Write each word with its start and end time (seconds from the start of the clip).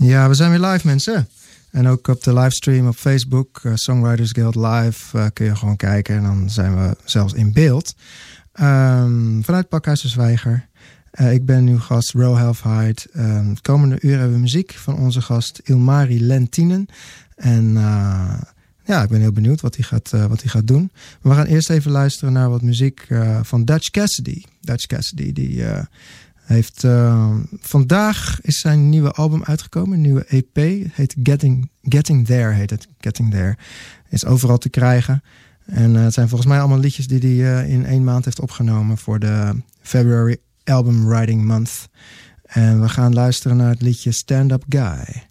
Ja, 0.00 0.28
we 0.28 0.34
zijn 0.34 0.50
weer 0.50 0.70
live 0.70 0.86
mensen. 0.86 1.28
En 1.70 1.86
ook 1.86 2.08
op 2.08 2.22
de 2.22 2.34
livestream 2.34 2.86
op 2.86 2.96
Facebook, 2.96 3.60
uh, 3.62 3.72
Songwriters 3.74 4.32
Guild 4.32 4.54
Live, 4.54 5.18
uh, 5.18 5.26
kun 5.32 5.46
je 5.46 5.56
gewoon 5.56 5.76
kijken. 5.76 6.16
En 6.16 6.22
dan 6.22 6.50
zijn 6.50 6.76
we 6.76 6.96
zelfs 7.04 7.32
in 7.32 7.52
beeld. 7.52 7.94
Um, 8.60 9.44
vanuit 9.44 9.68
Pakhuis 9.68 10.04
Zwijger. 10.04 10.68
Uh, 11.20 11.32
ik 11.32 11.46
ben 11.46 11.64
nu 11.64 11.78
gast 11.78 12.12
Ro 12.12 12.34
Halfheid. 12.34 13.06
Um, 13.16 13.48
het 13.48 13.60
komende 13.60 13.98
uur 14.00 14.18
hebben 14.18 14.32
we 14.32 14.40
muziek 14.40 14.72
van 14.72 14.98
onze 14.98 15.20
gast 15.20 15.60
Ilmari 15.64 16.24
Lentinen. 16.24 16.86
En 17.36 17.72
ja, 18.84 19.02
ik 19.02 19.08
ben 19.08 19.20
heel 19.20 19.32
benieuwd 19.32 19.60
wat 19.60 19.76
hij 19.76 19.84
gaat, 19.84 20.10
wat 20.10 20.40
hij 20.40 20.50
gaat 20.50 20.66
doen. 20.66 20.90
Maar 21.20 21.32
we 21.32 21.38
gaan 21.38 21.48
eerst 21.48 21.70
even 21.70 21.90
luisteren 21.90 22.32
naar 22.32 22.50
wat 22.50 22.62
muziek 22.62 23.06
van 23.42 23.64
Dutch 23.64 23.90
Cassidy. 23.90 24.42
Dutch 24.60 24.86
Cassidy, 24.86 25.32
die 25.32 25.64
heeft, 26.48 26.84
uh, 26.84 27.34
vandaag 27.60 28.38
is 28.42 28.60
zijn 28.60 28.88
nieuwe 28.88 29.12
album 29.12 29.44
uitgekomen, 29.44 29.94
een 29.94 30.00
nieuwe 30.00 30.24
EP. 30.24 30.56
heet 30.92 31.16
Getting, 31.22 31.70
Getting 31.82 32.26
There, 32.26 32.52
heet 32.52 32.70
het. 32.70 32.88
Getting 32.98 33.30
There. 33.30 33.56
Is 34.08 34.24
overal 34.24 34.58
te 34.58 34.68
krijgen. 34.68 35.22
En 35.66 35.94
uh, 35.94 36.02
het 36.02 36.14
zijn 36.14 36.28
volgens 36.28 36.48
mij 36.48 36.58
allemaal 36.58 36.78
liedjes 36.78 37.06
die 37.06 37.18
hij 37.18 37.64
uh, 37.64 37.72
in 37.72 37.86
één 37.86 38.04
maand 38.04 38.24
heeft 38.24 38.40
opgenomen 38.40 38.98
voor 38.98 39.18
de 39.18 39.62
February 39.80 40.36
Album 40.64 41.06
Writing 41.06 41.44
Month. 41.44 41.88
En 42.42 42.80
we 42.80 42.88
gaan 42.88 43.14
luisteren 43.14 43.56
naar 43.56 43.70
het 43.70 43.82
liedje 43.82 44.12
Stand 44.12 44.52
Up 44.52 44.64
Guy. 44.68 45.27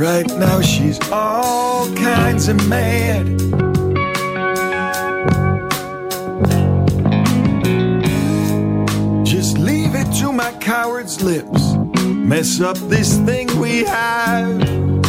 Right 0.00 0.26
now 0.38 0.62
she's 0.62 0.98
all 1.10 1.86
kinds 1.94 2.48
of 2.48 2.56
mad. 2.70 3.26
Just 9.26 9.58
leave 9.58 9.94
it 9.94 10.10
to 10.20 10.32
my 10.32 10.52
coward's 10.52 11.20
lips. 11.20 11.74
Mess 12.02 12.62
up 12.62 12.78
this 12.88 13.18
thing 13.18 13.54
we 13.60 13.84
have. 13.84 14.99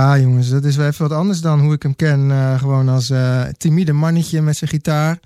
Ja, 0.00 0.18
jongens, 0.18 0.48
dat 0.48 0.64
is 0.64 0.76
wel 0.76 0.86
even 0.86 1.08
wat 1.08 1.18
anders 1.18 1.40
dan 1.40 1.60
hoe 1.60 1.74
ik 1.74 1.82
hem 1.82 1.96
ken. 1.96 2.28
Uh, 2.28 2.58
gewoon 2.58 2.88
als 2.88 3.10
uh, 3.10 3.42
timide 3.42 3.92
mannetje 3.92 4.42
met 4.42 4.56
zijn 4.56 4.70
gitaar. 4.70 5.18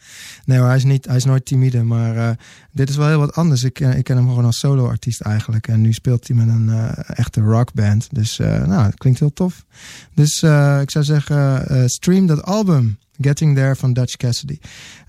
Nee 0.44 0.58
hoor, 0.58 0.66
hij 0.66 0.76
is, 0.76 0.84
niet, 0.84 1.06
hij 1.06 1.16
is 1.16 1.24
nooit 1.24 1.44
timide, 1.44 1.82
maar 1.82 2.16
uh, 2.16 2.30
dit 2.72 2.88
is 2.88 2.96
wel 2.96 3.08
heel 3.08 3.18
wat 3.18 3.34
anders. 3.34 3.64
Ik, 3.64 3.80
ik 3.80 4.04
ken 4.04 4.16
hem 4.16 4.28
gewoon 4.28 4.44
als 4.44 4.58
solo-artiest 4.58 5.20
eigenlijk. 5.20 5.68
En 5.68 5.80
nu 5.80 5.92
speelt 5.92 6.28
hij 6.28 6.36
met 6.36 6.48
een 6.48 6.94
echte 7.06 7.40
rockband. 7.40 8.08
Dus 8.10 8.38
nou, 8.38 8.84
het 8.84 8.94
klinkt 8.94 9.18
heel 9.18 9.32
tof. 9.32 9.64
Dus 10.14 10.42
ik 10.80 10.90
zou 10.90 11.04
zeggen, 11.04 11.90
stream 11.90 12.26
dat 12.26 12.42
album. 12.42 12.98
Getting 13.20 13.56
There 13.56 13.76
van 13.76 13.92
Dutch 13.92 14.16
Cassidy. 14.16 14.58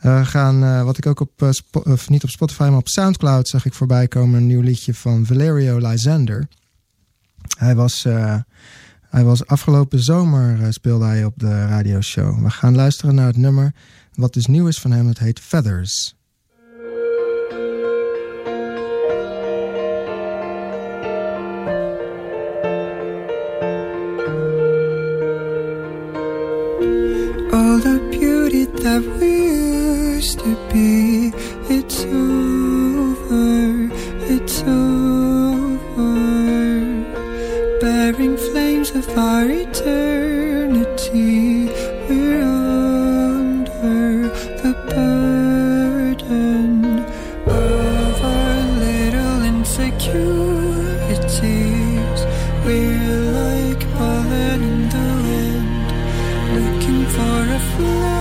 we 0.02 0.26
gaan, 0.26 0.84
wat 0.84 0.98
ik 0.98 1.06
ook 1.06 1.20
op, 1.20 1.54
of 1.72 2.10
niet 2.10 2.24
op 2.24 2.30
Spotify, 2.30 2.64
maar 2.64 2.78
op 2.78 2.88
Soundcloud 2.88 3.48
zag 3.48 3.66
ik 3.66 3.74
voorbij 3.74 4.08
komen. 4.08 4.40
Een 4.40 4.48
nieuw 4.48 4.62
liedje 4.62 4.94
van 4.94 5.26
Valerio 5.26 5.78
Lysander. 5.78 6.48
Hij 7.58 7.76
was... 7.76 8.06
Hij 9.16 9.24
was 9.24 9.48
afgelopen 9.48 10.00
zomer 10.00 10.62
eh, 10.62 10.68
speelde 10.70 11.06
hij 11.06 11.26
op 11.26 11.34
de 11.36 11.66
radioshow. 11.66 12.44
We 12.44 12.50
gaan 12.50 12.76
luisteren 12.76 13.16
naar 13.16 13.28
het 13.28 13.38
nummer 13.38 13.74
wat 14.14 14.34
dus 14.34 14.46
nieuw 14.46 14.68
is 14.68 14.80
van 14.80 14.92
hem. 14.92 15.08
Het 15.08 15.20
heet 15.20 15.40
Feathers. 15.40 16.16
All 27.52 27.80
the 27.80 28.08
beauty 28.20 28.66
that 28.82 29.04
we 29.18 30.16
used 30.18 30.38
to 30.38 30.58
be, 30.72 31.32
it's 31.70 32.06
over, 32.06 33.90
it's 34.30 34.62
over. 34.62 34.95
for 39.14 39.46
eternity. 39.50 41.26
We're 42.10 42.42
under 42.42 44.30
the 44.62 44.74
burden 44.90 46.66
of 47.46 48.16
our 48.24 48.62
little 48.86 49.42
insecurities. 49.44 52.20
We're 52.66 53.22
like 53.40 53.82
pollen 53.94 54.62
in 54.64 54.80
the 54.96 55.10
wind, 55.28 55.88
looking 56.56 57.04
for 57.16 57.40
a 57.54 57.56
flower. 57.60 58.15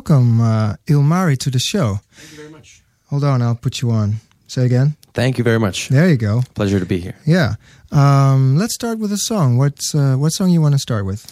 welcome, 0.00 0.40
uh, 0.40 0.76
Ilmari, 0.86 1.36
to 1.36 1.50
the 1.50 1.58
show. 1.58 2.00
Thank 2.12 2.30
you 2.30 2.36
very 2.38 2.48
much. 2.48 2.82
Hold 3.10 3.22
on, 3.22 3.42
I'll 3.42 3.54
put 3.54 3.82
you 3.82 3.90
on. 3.90 4.14
Say 4.46 4.64
again. 4.64 4.96
Thank 5.12 5.36
you 5.36 5.44
very 5.44 5.58
much. 5.58 5.90
There 5.90 6.08
you 6.08 6.16
go. 6.16 6.42
Pleasure 6.54 6.80
to 6.80 6.86
be 6.86 6.98
here. 7.00 7.16
Yeah. 7.26 7.56
Um, 7.92 8.56
let's 8.56 8.74
start 8.74 8.98
with 8.98 9.12
a 9.12 9.18
song. 9.18 9.58
What's 9.58 9.94
uh, 9.94 10.16
what 10.16 10.30
song 10.30 10.48
you 10.48 10.62
want 10.62 10.72
to 10.72 10.78
start 10.78 11.04
with? 11.04 11.26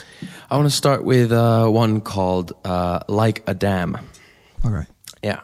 I 0.50 0.56
want 0.56 0.68
to 0.68 0.76
start 0.76 1.02
with 1.02 1.32
uh, 1.32 1.66
one 1.68 2.02
called 2.02 2.52
uh, 2.64 3.00
"Like 3.08 3.42
a 3.46 3.54
Dam." 3.54 3.96
All 4.62 4.70
right. 4.70 4.88
Yeah. 5.22 5.40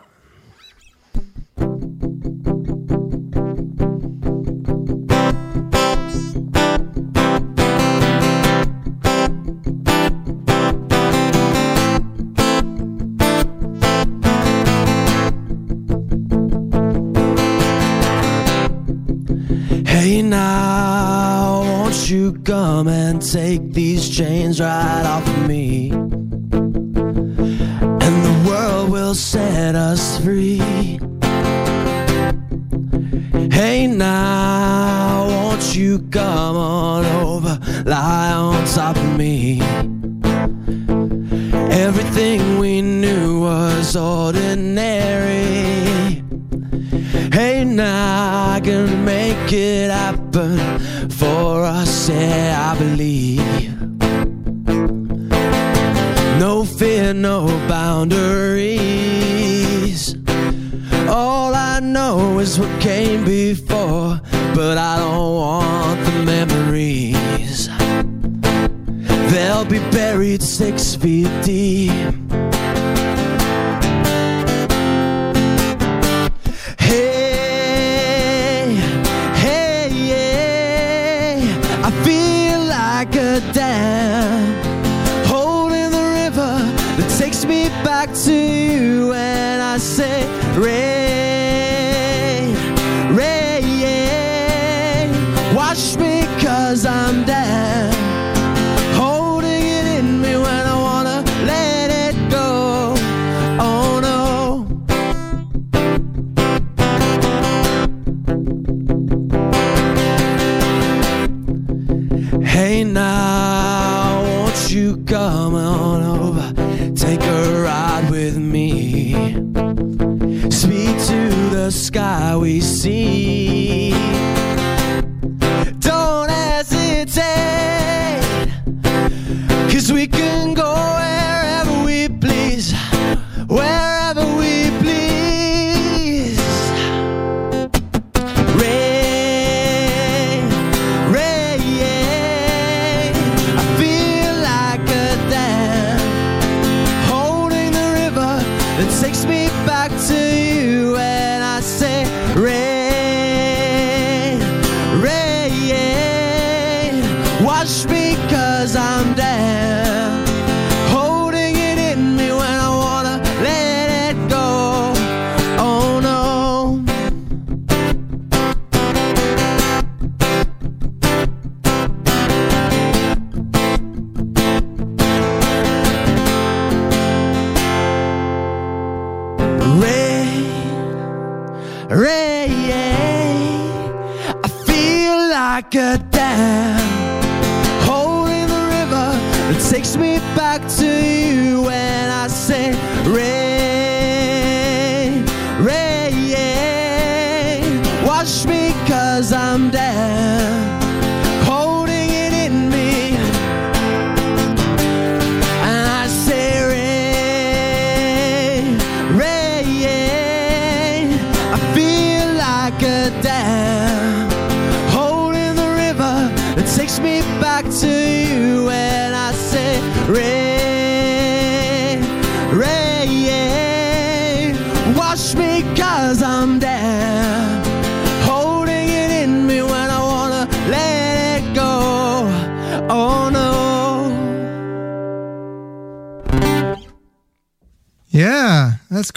Take 23.32 23.72
these 23.72 24.08
chains 24.08 24.60
right 24.60 25.04
off 25.06 25.26
of 25.26 25.48
me? 25.48 25.90
And 25.90 26.50
the 28.00 28.44
world 28.46 28.90
will 28.90 29.14
set 29.14 29.74
us 29.74 30.22
free. 30.22 30.58
Hey 33.50 33.86
now, 33.86 35.26
won't 35.26 35.74
you 35.74 36.00
come 36.10 36.56
on 36.56 37.06
over, 37.06 37.58
lie 37.86 38.32
on 38.32 38.66
top 38.66 38.96
of 38.96 39.16
me? 39.16 39.60
Everything 41.70 42.58
we 42.58 42.82
knew 42.82 43.40
was 43.40 43.96
ordinary. 43.96 45.34
Hey, 47.32 47.64
now 47.64 48.50
I 48.50 48.60
can 48.60 49.04
make 49.04 49.52
it 49.52 49.90
happen 49.90 50.73
for 51.24 51.64
us, 51.64 52.08
yeah, 52.08 52.70
I 52.70 52.78
believe. 52.78 53.80
No 56.38 56.64
fear, 56.64 57.14
no 57.14 57.46
boundaries. 57.68 58.74
All 61.08 61.54
I 61.54 61.80
know 61.80 62.38
is 62.40 62.58
what 62.60 62.72
came 62.80 63.24
before, 63.24 64.20
but 64.54 64.76
I 64.76 64.98
don't 64.98 65.34
want 65.42 66.04
the 66.08 66.16
memories. 66.34 67.68
They'll 69.32 69.64
be 69.64 69.80
buried 69.90 70.42
six 70.42 70.94
feet 70.94 71.30
deep. 71.42 72.23
And 89.74 90.33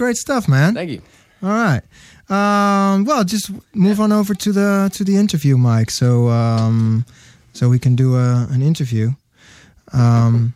great 0.08 0.16
stuff, 0.16 0.48
man. 0.48 0.74
Thank 0.74 0.90
you. 0.90 1.02
All 1.44 1.50
right. 1.50 1.82
Um, 2.30 3.04
well, 3.04 3.26
just 3.26 3.52
move 3.74 4.00
on 4.00 4.14
over 4.14 4.34
to 4.34 4.52
the 4.54 4.90
to 4.94 5.04
the 5.04 5.18
interview, 5.18 5.58
Mike. 5.58 5.92
So 5.92 6.30
um, 6.30 7.06
so 7.52 7.68
we 7.68 7.78
can 7.78 7.96
do 7.96 8.16
a, 8.16 8.48
an 8.50 8.62
interview. 8.62 9.12
Um, 9.92 10.54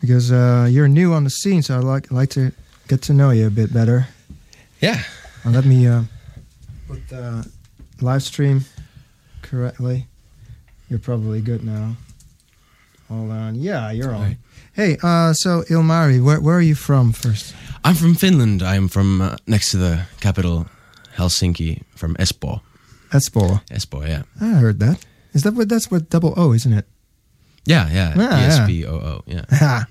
because 0.00 0.32
uh, 0.32 0.66
you're 0.68 0.88
new 0.88 1.12
on 1.12 1.22
the 1.24 1.30
scene, 1.30 1.62
so 1.62 1.78
I'd 1.78 1.84
like 1.84 2.10
like 2.10 2.30
to 2.30 2.50
get 2.88 3.02
to 3.02 3.12
know 3.12 3.30
you 3.30 3.46
a 3.46 3.50
bit 3.50 3.72
better. 3.72 4.08
Yeah. 4.80 5.02
Uh, 5.44 5.50
let 5.50 5.64
me 5.64 5.86
uh, 5.86 6.02
put 6.88 7.08
the 7.08 7.48
live 8.00 8.22
stream 8.22 8.64
correctly. 9.42 10.06
You're 10.88 10.98
probably 10.98 11.40
good 11.40 11.62
now. 11.62 11.96
Hold 13.08 13.30
on. 13.30 13.54
Yeah, 13.54 13.92
you're 13.92 14.14
on. 14.14 14.38
Hey, 14.72 14.96
uh, 15.02 15.32
so 15.32 15.62
Ilmari, 15.68 16.22
where 16.22 16.40
where 16.40 16.56
are 16.56 16.62
you 16.62 16.74
from 16.74 17.12
first? 17.12 17.54
I'm 17.84 17.94
from 17.94 18.14
Finland. 18.14 18.62
I'm 18.62 18.88
from 18.88 19.20
uh, 19.20 19.36
next 19.46 19.70
to 19.70 19.78
the 19.78 20.06
capital, 20.20 20.66
Helsinki, 21.16 21.82
from 21.96 22.14
Espoo. 22.16 22.60
Espoo. 23.10 23.60
Espoo, 23.70 24.06
yeah. 24.06 24.22
I 24.40 24.60
heard 24.60 24.78
that. 24.80 25.04
Is 25.32 25.42
that 25.42 25.54
what 25.54 25.68
that's 25.68 25.90
what 25.90 26.10
double 26.10 26.34
O, 26.36 26.52
isn't 26.52 26.72
it? 26.72 26.86
Yeah, 27.64 27.88
yeah. 27.90 28.14
Yeah, 28.16 28.30
yeah. 28.30 28.40
E 28.40 28.44
S 28.44 28.66
P 28.66 28.86
O 28.86 28.94
O, 28.94 29.22
yeah. 29.26 29.44
Ha. 29.50 29.86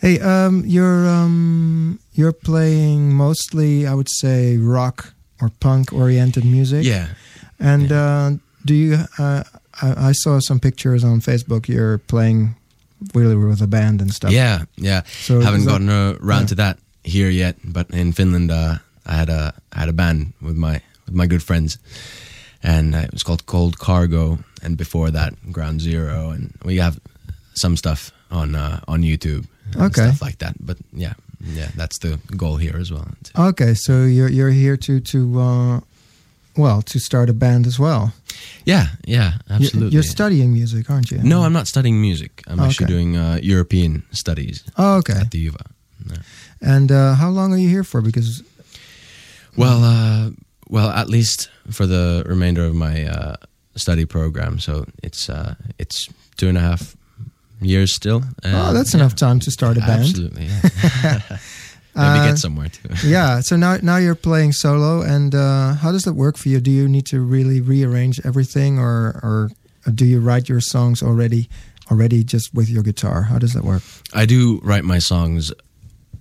hey, 0.00 0.20
um, 0.20 0.62
you're 0.66 1.08
um, 1.08 1.98
you're 2.14 2.32
playing 2.32 3.12
mostly, 3.12 3.86
I 3.86 3.94
would 3.94 4.08
say, 4.10 4.56
rock 4.56 5.14
or 5.40 5.50
punk 5.60 5.92
oriented 5.92 6.44
music. 6.44 6.84
Yeah. 6.84 7.08
And 7.58 7.92
uh, 7.92 8.30
do 8.64 8.74
you? 8.74 8.98
Uh, 9.18 9.44
I, 9.80 10.08
I 10.08 10.12
saw 10.12 10.40
some 10.40 10.60
pictures 10.60 11.04
on 11.04 11.20
Facebook. 11.20 11.68
You're 11.68 11.98
playing 11.98 12.54
really 13.14 13.36
with 13.36 13.62
a 13.62 13.66
band 13.66 14.00
and 14.00 14.12
stuff. 14.12 14.30
Yeah, 14.32 14.64
yeah. 14.76 15.02
So 15.22 15.40
Haven't 15.40 15.64
gotten 15.66 15.88
around 15.90 16.42
yeah. 16.42 16.46
to 16.46 16.54
that 16.56 16.78
here 17.04 17.30
yet, 17.30 17.56
but 17.64 17.90
in 17.90 18.12
Finland, 18.12 18.50
uh, 18.50 18.76
I 19.06 19.14
had 19.14 19.28
a 19.30 19.52
I 19.72 19.80
had 19.80 19.88
a 19.88 19.92
band 19.92 20.32
with 20.40 20.56
my 20.56 20.80
with 21.06 21.14
my 21.14 21.26
good 21.26 21.42
friends, 21.42 21.78
and 22.62 22.94
uh, 22.94 22.98
it 22.98 23.12
was 23.12 23.22
called 23.22 23.46
Cold 23.46 23.78
Cargo. 23.78 24.38
And 24.64 24.76
before 24.76 25.10
that, 25.10 25.32
Ground 25.52 25.80
Zero, 25.80 26.30
and 26.30 26.52
we 26.64 26.76
have 26.80 27.00
some 27.54 27.76
stuff 27.76 28.12
on 28.30 28.54
uh, 28.54 28.78
on 28.86 29.02
YouTube, 29.02 29.46
and 29.74 29.82
Okay. 29.82 30.02
stuff 30.06 30.22
like 30.22 30.38
that. 30.38 30.54
But 30.60 30.76
yeah, 30.92 31.14
yeah, 31.40 31.70
that's 31.76 31.98
the 31.98 32.18
goal 32.36 32.56
here 32.58 32.76
as 32.80 32.90
well. 32.92 33.08
Okay, 33.36 33.74
so 33.74 34.04
you're 34.04 34.30
you're 34.30 34.52
here 34.54 34.76
to 34.76 35.00
to 35.00 35.40
uh, 35.40 35.80
well, 36.56 36.82
to 36.82 36.98
start 36.98 37.30
a 37.30 37.32
band 37.32 37.66
as 37.66 37.78
well. 37.78 38.12
Yeah, 38.64 38.86
yeah, 39.06 39.32
absolutely. 39.50 39.92
You're 39.94 40.02
studying 40.02 40.52
music, 40.52 40.90
aren't 40.90 41.10
you? 41.10 41.18
no, 41.22 41.42
I'm 41.42 41.52
not 41.52 41.66
studying 41.66 42.00
music. 42.00 42.42
I'm 42.46 42.60
actually 42.60 42.86
doing 42.86 43.16
uh, 43.16 43.38
European 43.42 44.02
studies 44.10 44.62
Oh, 44.76 44.96
okay. 44.98 45.14
at 45.20 45.30
the 45.30 45.38
UVA. 45.38 45.58
And 46.60 46.90
uh, 46.92 47.14
how 47.14 47.30
long 47.30 47.52
are 47.52 47.58
you 47.58 47.68
here 47.68 47.84
for? 47.84 48.00
Because 48.02 48.42
Well, 49.56 49.82
uh, 49.84 50.30
well, 50.68 50.90
at 50.90 51.08
least 51.08 51.50
for 51.70 51.86
the 51.86 52.22
remainder 52.26 52.64
of 52.64 52.74
my 52.74 53.04
uh, 53.04 53.36
study 53.76 54.04
program. 54.06 54.58
So 54.58 54.84
it's 55.02 55.28
uh, 55.28 55.54
it's 55.78 56.08
two 56.36 56.48
and 56.48 56.56
a 56.56 56.60
half 56.60 56.96
years 57.60 57.94
still. 57.94 58.22
oh, 58.44 58.72
that's 58.72 58.94
yeah. 58.94 59.00
enough 59.00 59.14
time 59.14 59.38
to 59.40 59.50
start 59.50 59.76
a 59.76 59.80
band. 59.80 60.02
Absolutely. 60.02 60.46
Yeah. 60.46 61.22
Maybe 61.94 62.18
Uh, 62.20 62.24
get 62.30 62.38
somewhere 62.38 62.68
too. 62.68 62.88
yeah. 63.08 63.40
So 63.40 63.56
now 63.56 63.76
now 63.82 63.98
you're 63.98 64.14
playing 64.14 64.52
solo, 64.52 65.02
and 65.02 65.34
uh, 65.34 65.74
how 65.74 65.92
does 65.92 66.02
that 66.04 66.14
work 66.14 66.36
for 66.38 66.48
you? 66.48 66.60
Do 66.60 66.70
you 66.70 66.88
need 66.88 67.04
to 67.06 67.20
really 67.20 67.60
rearrange 67.60 68.20
everything, 68.24 68.78
or 68.78 69.20
or 69.22 69.50
do 69.94 70.04
you 70.04 70.20
write 70.20 70.48
your 70.48 70.60
songs 70.60 71.02
already 71.02 71.48
already 71.90 72.24
just 72.24 72.54
with 72.54 72.68
your 72.70 72.82
guitar? 72.82 73.22
How 73.24 73.38
does 73.38 73.52
that 73.52 73.64
work? 73.64 73.82
I 74.14 74.24
do 74.26 74.60
write 74.64 74.84
my 74.84 74.98
songs 75.00 75.52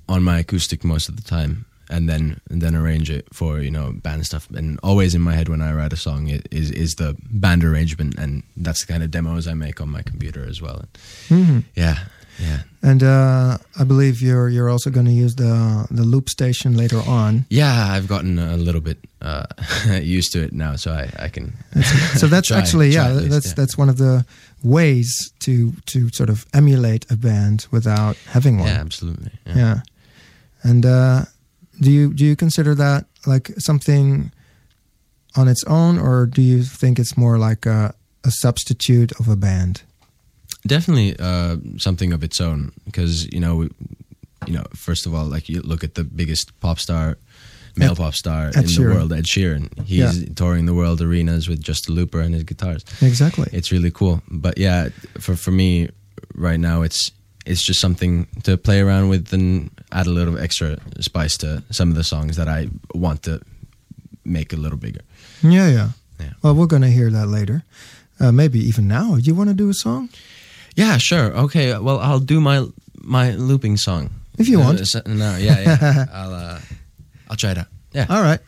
on 0.10 0.24
my 0.24 0.40
acoustic 0.40 0.84
most 0.84 1.08
of 1.10 1.16
the 1.16 1.22
time, 1.22 1.66
and 1.90 2.10
then 2.10 2.42
and 2.50 2.62
then 2.62 2.76
arrange 2.76 3.10
it 3.10 3.28
for 3.34 3.62
you 3.62 3.72
know 3.72 3.94
band 3.94 4.26
stuff. 4.26 4.50
And 4.50 4.78
always 4.84 5.16
in 5.16 5.22
my 5.22 5.36
head 5.36 5.48
when 5.48 5.62
I 5.62 5.72
write 5.74 5.94
a 5.94 5.98
song 5.98 6.28
it 6.28 6.48
is 6.52 6.72
is 6.72 6.96
the 6.96 7.16
band 7.32 7.64
arrangement, 7.64 8.16
and 8.20 8.44
that's 8.58 8.86
the 8.86 8.92
kind 8.92 9.04
of 9.04 9.10
demos 9.12 9.48
I 9.48 9.54
make 9.54 9.80
on 9.80 9.90
my 9.90 10.02
computer 10.02 10.44
as 10.50 10.62
well. 10.62 10.84
hmm 11.30 11.60
Yeah, 11.78 11.96
yeah, 12.42 12.60
And 12.82 13.04
uh, 13.04 13.58
I 13.80 13.84
believe 13.86 14.22
you're 14.22 14.50
you're 14.50 14.70
also 14.70 14.90
going 14.90 15.06
to 15.06 15.12
use 15.26 15.36
the 15.36 15.86
the 15.92 16.04
loop 16.04 16.30
station 16.30 16.76
later 16.78 17.02
on. 17.08 17.46
yeah. 17.50 17.94
I've 17.98 18.08
gotten 18.08 18.40
a 18.40 18.58
little 18.58 18.82
bit 18.82 18.98
uh, 19.22 19.46
used 20.02 20.34
to 20.34 20.40
it 20.44 20.52
now, 20.54 20.76
so 20.78 20.92
I 20.92 21.26
I 21.26 21.30
can. 21.30 21.54
So 22.18 22.28
that's 22.28 22.48
Try- 22.52 22.58
actually 22.60 22.90
yeah, 22.94 23.14
least, 23.14 23.30
that's 23.30 23.48
yeah. 23.48 23.54
that's 23.56 23.78
one 23.78 23.90
of 23.90 23.98
the 23.98 24.26
ways 24.64 25.10
to 25.46 25.72
to 25.94 26.10
sort 26.14 26.30
of 26.30 26.46
emulate 26.54 27.06
a 27.12 27.16
band 27.16 27.68
without 27.72 28.16
having 28.34 28.58
one. 28.60 28.68
Yeah, 28.68 28.82
absolutely. 28.82 29.32
Yeah. 29.46 29.56
Yeah. 29.58 29.82
And 30.64 30.86
uh, 30.86 31.26
do 31.80 31.90
you 31.92 32.14
do 32.14 32.26
you 32.26 32.36
consider 32.36 32.76
that 32.76 33.06
like 33.26 33.52
something 33.60 34.32
on 35.36 35.48
its 35.48 35.64
own, 35.68 36.00
or 36.00 36.26
do 36.26 36.42
you 36.42 36.64
think 36.80 37.00
it's 37.00 37.16
more 37.18 37.38
like 37.50 37.66
a, 37.70 37.94
a 38.24 38.32
substitute 38.32 39.12
of 39.20 39.28
a 39.28 39.36
band? 39.36 39.84
Definitely 40.66 41.16
uh, 41.20 41.58
something 41.78 42.14
of 42.14 42.24
its 42.24 42.40
own 42.42 42.72
because 42.86 43.26
you 43.34 43.40
know, 43.40 43.56
we- 43.56 43.72
you 44.48 44.54
know, 44.54 44.64
first 44.76 45.06
of 45.06 45.14
all, 45.14 45.26
like 45.26 45.50
you 45.50 45.62
look 45.62 45.84
at 45.84 45.94
the 45.94 46.04
biggest 46.04 46.52
pop 46.62 46.80
star, 46.80 47.18
male 47.76 47.92
Ed- 47.92 47.98
pop 47.98 48.16
star 48.16 48.48
Ed 48.48 48.56
in 48.56 48.64
Sheeran. 48.64 48.76
the 48.90 48.96
world, 48.96 49.14
Ed 49.14 49.26
Sheeran. 49.26 49.70
He's 49.86 50.00
Yeah. 50.20 50.30
touring 50.36 50.66
the 50.66 50.74
world 50.74 51.00
arenas 51.00 51.48
with 51.48 51.62
just 51.62 51.88
a 51.90 51.92
looper 51.92 52.20
and 52.22 52.34
his 52.34 52.44
guitars. 52.44 52.84
Exactly. 53.02 53.48
It's 53.54 53.72
really 53.72 53.92
cool. 53.92 54.22
But 54.32 54.58
yeah, 54.58 54.90
for 55.20 55.36
for 55.36 55.52
me 55.52 55.90
right 56.34 56.60
now, 56.60 56.82
it's 56.82 57.12
it's 57.46 57.64
just 57.64 57.80
something 57.80 58.26
to 58.44 58.58
play 58.58 58.80
around 58.82 59.10
with 59.10 59.32
and 59.34 59.70
add 59.92 60.08
a 60.08 60.12
little 60.12 60.38
extra 60.40 60.78
spice 61.00 61.38
to 61.38 61.62
some 61.70 61.90
of 61.92 61.96
the 61.96 62.04
songs 62.04 62.36
that 62.36 62.48
I 62.48 62.70
want 62.96 63.22
to 63.24 63.40
make 64.26 64.54
a 64.54 64.58
little 64.58 64.78
bigger. 64.80 65.02
yeah, 65.44 65.70
yeah. 65.70 65.90
Yeah. 66.20 66.34
Well, 66.42 66.56
we're 66.56 66.68
gonna 66.68 66.90
hear 66.92 67.10
that 67.12 67.28
later. 67.28 67.64
Uh, 68.20 68.32
maybe 68.32 68.60
even 68.70 68.88
now. 68.88 69.16
Do 69.16 69.22
You 69.22 69.36
want 69.38 69.50
to 69.50 69.56
do 69.56 69.70
a 69.70 69.74
song? 69.74 70.10
Yeah, 70.74 70.98
sure. 70.98 71.34
Okay. 71.34 71.78
Well, 71.80 72.00
I'll 72.00 72.26
do 72.26 72.40
my 72.40 72.68
my 72.94 73.36
looping 73.36 73.78
song. 73.78 74.10
If 74.38 74.48
you 74.48 74.60
want. 74.60 74.80
Uh, 74.80 74.86
so- 74.86 75.02
no, 75.06 75.38
yeah, 75.38 75.62
yeah. 75.62 76.06
I'll 76.14 76.34
uh, 76.34 76.60
I'll 77.28 77.38
try 77.38 77.54
that. 77.54 77.68
Yeah. 77.92 78.10
All 78.10 78.22
right. 78.22 78.42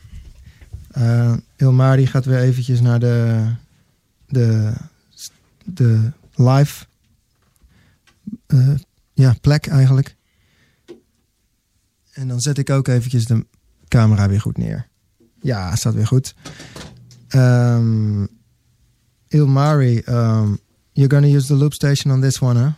Uh, 0.97 1.35
Ilmar 1.57 1.97
die 1.97 2.07
gaat 2.07 2.25
weer 2.25 2.39
eventjes 2.39 2.81
naar 2.81 2.99
de, 2.99 3.45
de, 4.27 4.73
de 5.63 6.11
live 6.35 6.85
ja, 9.13 9.35
plek 9.41 9.67
eigenlijk. 9.67 10.15
En 12.13 12.27
dan 12.27 12.39
zet 12.39 12.57
ik 12.57 12.69
ook 12.69 12.87
eventjes 12.87 13.25
de 13.25 13.45
camera 13.87 14.29
weer 14.29 14.41
goed 14.41 14.57
neer. 14.57 14.87
Ja, 15.41 15.75
staat 15.75 15.93
weer 15.93 16.07
goed. 16.07 16.35
Um, 17.35 18.27
Ilmari, 19.27 20.01
um, 20.05 20.59
you're 20.95 21.07
gonna 21.09 21.27
use 21.27 21.47
the 21.47 21.55
loop 21.55 21.73
station 21.73 22.11
on 22.11 22.21
this 22.21 22.41
one, 22.41 22.55
huh? 22.55 22.71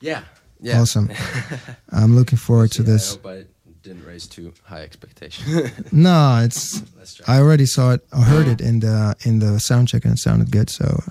Yeah. 0.00 0.22
Yeah. 0.60 0.80
Awesome. 0.80 1.10
I'm 1.92 2.16
looking 2.16 2.38
forward 2.38 2.72
to 2.72 2.82
this. 2.82 3.12
I 3.12 3.16
hope 3.16 3.26
I 3.26 3.44
didn't 3.82 4.04
raise 4.04 4.26
too 4.26 4.52
high 4.64 4.82
expectation. 4.82 5.70
No, 5.92 6.40
it's 6.44 6.82
Let's 6.96 7.14
try. 7.14 7.36
I 7.36 7.40
already 7.40 7.66
saw 7.66 7.92
it, 7.92 8.06
I 8.12 8.22
heard 8.22 8.48
it 8.48 8.60
in 8.60 8.80
the 8.80 9.16
in 9.24 9.38
the 9.38 9.58
sound 9.60 9.88
check, 9.88 10.04
and 10.04 10.14
it 10.14 10.18
sounded 10.18 10.50
good. 10.50 10.68
So, 10.70 11.02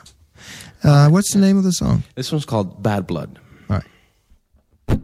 uh, 0.84 1.10
what's 1.10 1.34
the 1.34 1.40
name 1.40 1.58
of 1.58 1.64
the 1.64 1.72
song? 1.72 2.04
This 2.16 2.32
one's 2.32 2.46
called 2.46 2.84
Bad 2.84 3.08
Blood. 3.08 3.40
All 3.70 3.82
right. 4.90 5.00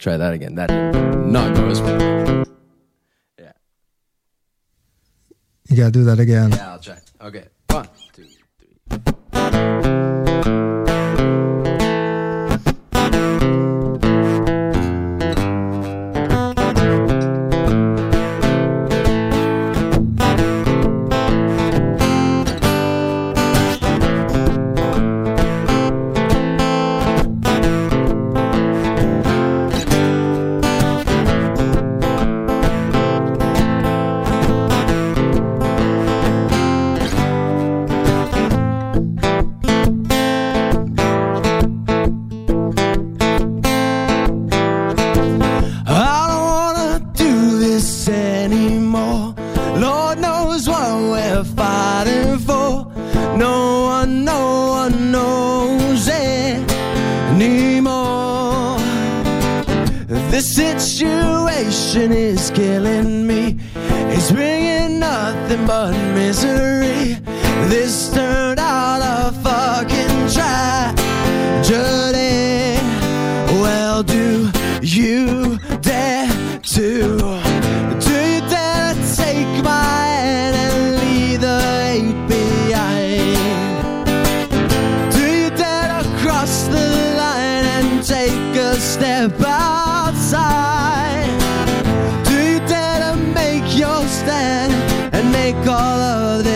Try 0.00 0.16
that 0.16 0.32
again. 0.32 0.54
That 0.56 0.68
did 0.68 1.30
not 1.30 1.54
go 1.54 1.68
as 1.68 1.80
well. 1.80 2.44
Yeah. 3.38 3.52
You 5.68 5.76
gotta 5.76 5.92
do 5.92 6.04
that 6.04 6.18
again. 6.18 6.50
Yeah, 6.50 6.72
I'll 6.72 6.80
try. 6.80 6.98
Okay. 7.20 7.44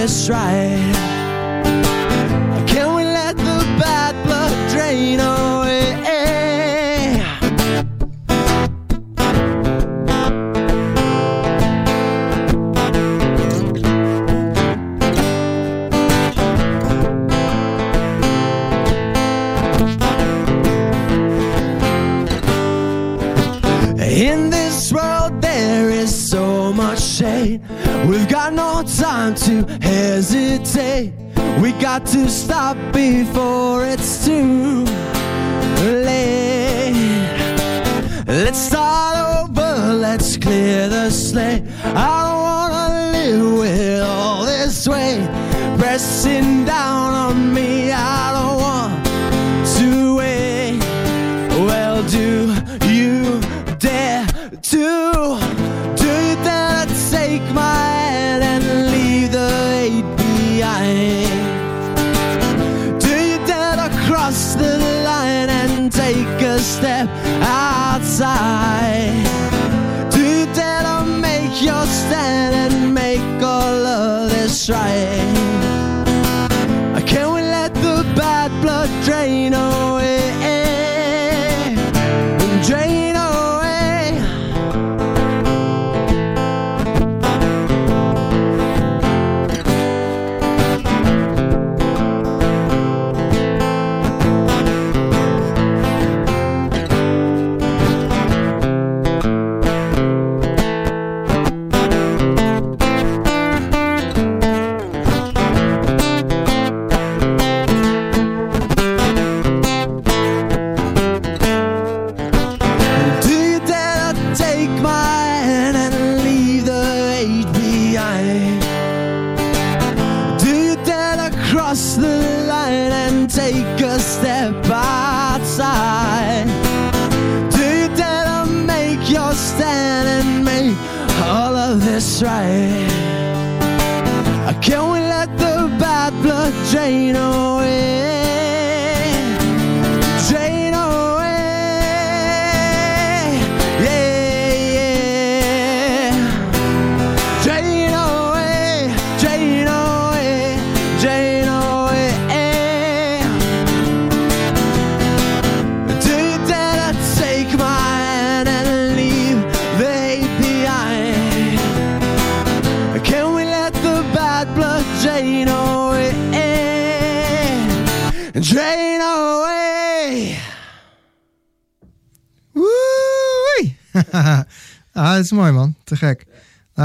This 0.05 0.29
right? 0.29 1.14
Hesitate. 30.25 31.13
We 31.61 31.73
got 31.73 32.07
to 32.07 32.29
stop 32.31 32.77
before 32.93 33.85
it's 33.85 34.25
too 34.25 34.85
late. 35.85 36.95
Let's 38.27 38.59
start 38.59 39.51
over, 39.51 39.93
let's 39.93 40.39
clear 40.39 40.89
the 40.89 41.11
slate. 41.11 41.64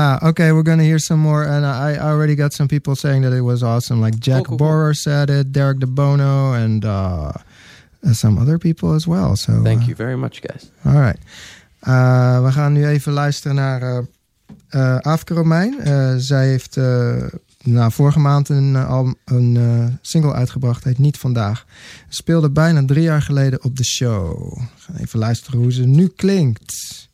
Ah, 0.09 0.27
okay, 0.29 0.51
we're 0.51 0.63
gonna 0.63 0.83
hear 0.83 0.99
some 0.99 1.19
more. 1.19 1.43
And 1.43 1.65
I, 1.65 1.93
I 1.93 2.09
already 2.11 2.35
got 2.35 2.53
some 2.53 2.67
people 2.67 2.95
saying 2.95 3.23
that 3.23 3.33
it 3.33 3.41
was 3.41 3.61
awesome. 3.61 4.01
Like 4.05 4.17
Jack 4.19 4.45
Cool, 4.45 4.57
cool, 4.57 4.57
cool. 4.57 4.67
Borer 4.67 4.93
said 4.93 5.29
it, 5.29 5.51
Derek 5.51 5.79
De 5.79 5.87
Bono, 5.87 6.53
and 6.53 6.83
uh, 6.83 7.31
some 8.13 8.41
other 8.41 8.57
people 8.57 8.93
as 8.93 9.05
well. 9.05 9.35
So, 9.35 9.61
Thank 9.63 9.81
uh, 9.81 9.87
you 9.87 9.95
very 9.95 10.15
much, 10.17 10.41
guys. 10.41 10.71
Alright. 10.83 11.19
Uh, 11.87 12.43
we 12.43 12.51
gaan 12.51 12.73
nu 12.73 12.87
even 12.87 13.13
luisteren 13.13 13.55
naar 13.55 13.81
eh 13.81 14.03
eh, 14.69 14.97
Afke 14.99 15.33
Romein. 15.33 15.79
Eh, 15.79 16.13
zij 16.17 16.47
heeft 16.47 16.75
nou, 17.63 17.91
vorige 17.91 18.19
maand 18.19 18.49
een, 18.49 18.75
album- 18.75 19.15
een 19.25 19.57
single 20.01 20.33
uitgebracht. 20.33 20.83
Heet 20.83 20.97
Niet 20.97 21.17
Vandaag. 21.17 21.65
Speelde 22.07 22.49
bijna 22.49 22.85
drie 22.85 23.03
jaar 23.03 23.21
geleden 23.21 23.63
op 23.63 23.77
de 23.77 23.85
show. 23.85 24.57
Gaan 24.77 24.95
even 24.95 25.19
luisteren 25.19 25.59
hoe 25.59 25.71
ze 25.71 25.85
nu 25.85 26.07
klinkt. 26.07 27.08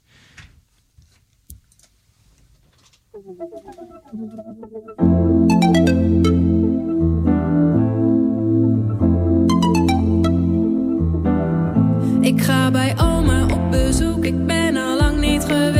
Ik 4.15 4.21
ga 12.41 12.71
bij 12.71 12.95
oma 13.01 13.43
op 13.43 13.71
bezoek, 13.71 14.25
ik 14.25 14.45
ben 14.45 14.77
al 14.77 14.97
lang 14.97 15.19
niet 15.19 15.43
geweest. 15.43 15.74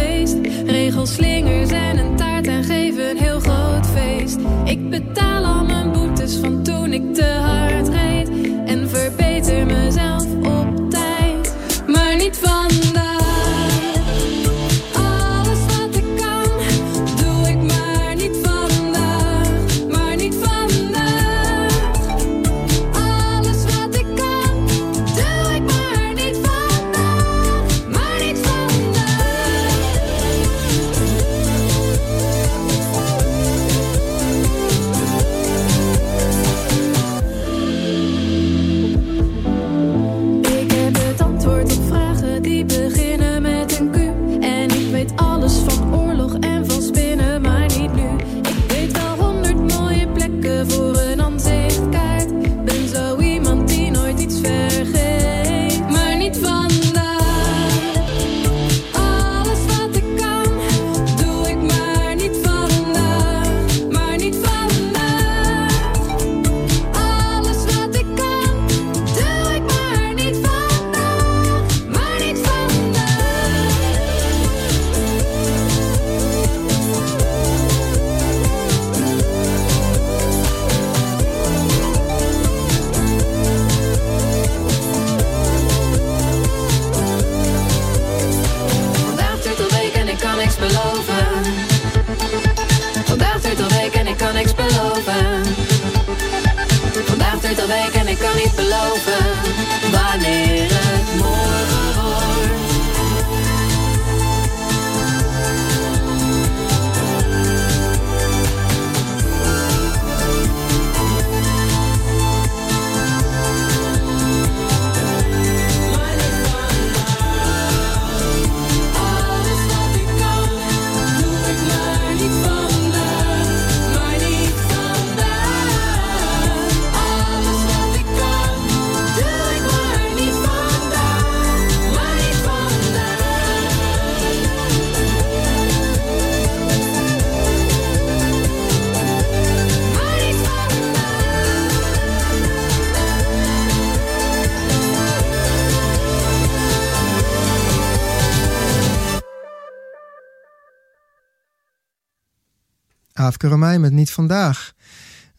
Aafke 153.36 153.50
Romein 153.50 153.82
met 153.82 153.92
Niet 153.92 154.12
Vandaag. 154.12 154.74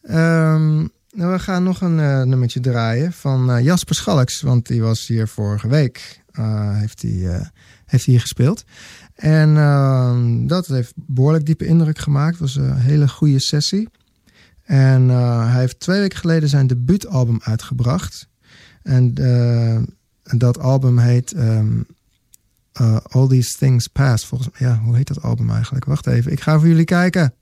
Ehm, 0.01 0.75
nou, 1.11 1.31
we 1.31 1.39
gaan 1.39 1.63
nog 1.63 1.81
een 1.81 1.99
eh, 1.99 2.21
nummertje 2.21 2.59
draaien 2.59 3.13
van 3.13 3.51
eh, 3.51 3.63
Jasper 3.63 3.95
Schalks. 3.95 4.41
Want 4.41 4.67
die 4.67 4.81
was 4.81 5.07
hier 5.07 5.27
vorige 5.27 5.67
week. 5.67 6.21
eh, 6.31 6.77
heeft 6.77 7.01
hij 7.01 7.51
heeft 7.85 8.05
hier 8.05 8.19
gespeeld. 8.19 8.63
En 9.15 9.57
ehm, 9.57 10.47
dat 10.47 10.67
heeft 10.67 10.93
behoorlijk 10.95 11.45
diepe 11.45 11.65
indruk 11.65 11.97
gemaakt. 11.97 12.37
Was 12.37 12.55
een 12.55 12.75
hele 12.75 13.07
goede 13.07 13.39
sessie. 13.39 13.89
En 14.63 15.09
hij 15.09 15.59
heeft 15.59 15.79
twee 15.79 15.99
weken 15.99 16.17
geleden 16.17 16.49
zijn 16.49 16.67
debuutalbum 16.67 17.39
uitgebracht. 17.43 18.27
En 18.83 19.13
dat 20.23 20.59
album 20.59 20.97
heet 20.97 21.31
ehm, 21.31 21.79
eh, 22.77 22.97
All 23.09 23.27
These 23.27 23.57
Things 23.57 23.87
Pass. 23.87 24.25
Volgens 24.25 24.49
ja, 24.57 24.79
hoe 24.79 24.95
heet 24.95 25.07
dat 25.07 25.21
album 25.21 25.49
eigenlijk? 25.49 25.85
Wacht 25.85 26.07
even, 26.07 26.31
ik 26.31 26.41
ga 26.41 26.59
voor 26.59 26.67
jullie 26.67 26.85
kijken. 26.85 27.33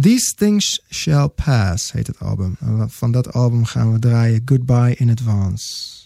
These 0.00 0.34
Things 0.36 0.80
Shall 0.90 1.28
Pass 1.28 1.92
heet 1.92 2.06
het 2.06 2.20
album. 2.20 2.56
Van 2.88 3.12
dat 3.12 3.32
album 3.32 3.64
gaan 3.64 3.92
we 3.92 3.98
draaien 3.98 4.42
Goodbye 4.44 4.94
in 4.94 5.10
Advance. 5.10 5.97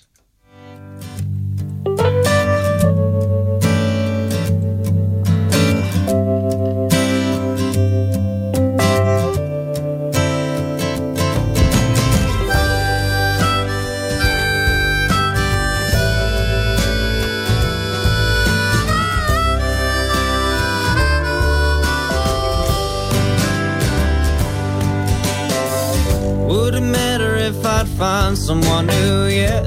Would 26.63 26.77
it 26.77 26.81
matter 26.81 27.35
if 27.35 27.67
I'd 27.67 27.89
find 27.89 28.39
someone 28.39 28.87
new 28.87 29.27
yet? 29.27 29.67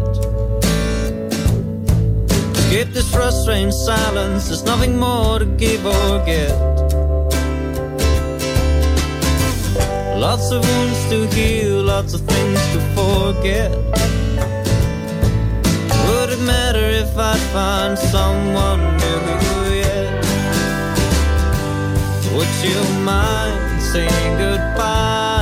Escape 2.55 2.93
this 2.93 3.11
frustrating 3.11 3.73
silence, 3.73 4.47
there's 4.47 4.63
nothing 4.63 4.97
more 4.97 5.37
to 5.39 5.45
give 5.45 5.85
or 5.85 6.23
get. 6.25 6.55
Lots 10.17 10.49
of 10.51 10.63
wounds 10.65 11.09
to 11.09 11.27
heal, 11.35 11.83
lots 11.83 12.13
of 12.13 12.21
things 12.21 12.61
to 12.73 12.79
forget. 12.95 13.71
Would 16.07 16.29
it 16.29 16.43
matter 16.53 16.87
if 17.03 17.11
I'd 17.17 17.45
find 17.51 17.99
someone 17.99 18.79
new 19.03 19.75
yet? 19.83 20.11
Would 22.33 22.53
you 22.63 22.79
mind 23.03 23.81
saying 23.81 24.37
goodbye 24.37 25.34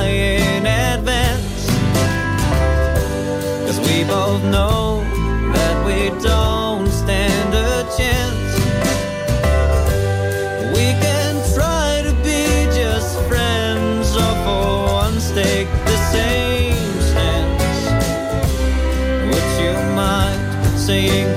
both 4.06 4.42
know 4.44 5.02
that 5.52 5.76
we 5.86 6.10
don't 6.22 6.88
stand 6.88 7.54
a 7.54 7.82
chance. 7.96 8.52
We 10.76 10.86
can 11.04 11.34
try 11.54 12.02
to 12.02 12.12
be 12.22 12.66
just 12.74 13.18
friends 13.28 14.16
or 14.16 14.34
for 14.44 14.84
once 15.02 15.30
take 15.30 15.68
the 15.90 15.98
same 16.12 16.94
stance. 17.10 17.80
Would 19.28 19.50
you 19.62 19.74
mind 19.94 20.78
saying 20.78 21.33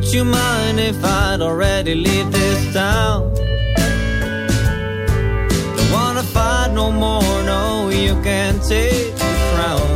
Would 0.00 0.14
you 0.14 0.24
mind 0.24 0.80
if 0.80 1.04
I'd 1.04 1.42
already 1.42 1.94
leave 1.94 2.32
this 2.32 2.72
town? 2.72 3.34
Don't 5.76 5.92
wanna 5.92 6.22
fight 6.22 6.72
no 6.72 6.90
more, 6.90 7.42
no, 7.44 7.90
you 7.90 8.14
can't 8.22 8.62
take 8.62 9.14
the 9.14 9.32
crown. 9.52 9.90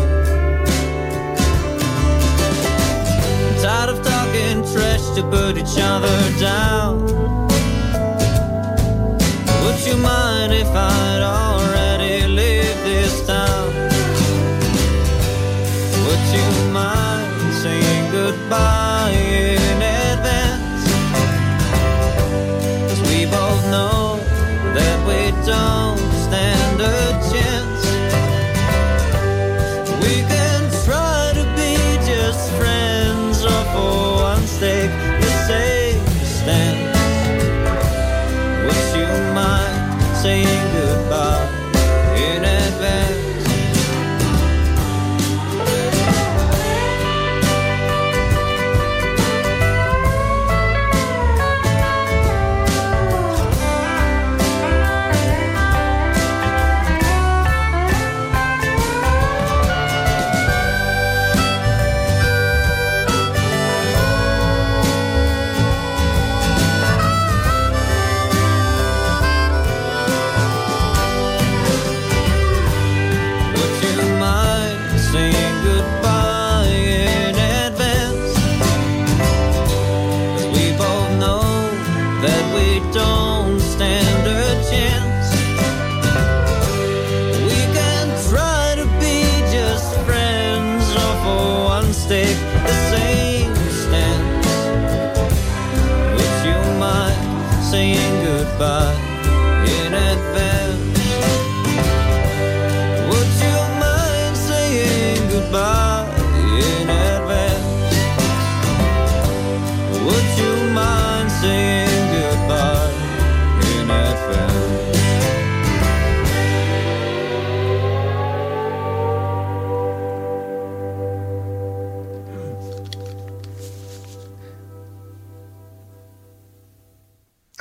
I'm 3.47 3.57
Tired 3.63 3.91
of 3.95 4.03
talking 4.05 4.63
trash 4.75 5.05
to 5.17 5.23
put 5.23 5.57
each 5.57 5.79
other 5.81 6.19
down. 6.39 7.07
Would 9.63 9.81
you 9.87 9.97
mind 9.97 10.53
if 10.53 10.69
I'd 10.69 11.23
already 11.23 12.27
leave 12.27 12.77
this 12.85 13.27
town? 13.27 13.69
Would 16.05 16.25
you 16.37 16.47
mind 16.75 17.55
saying 17.55 18.13
goodbye 18.13 19.24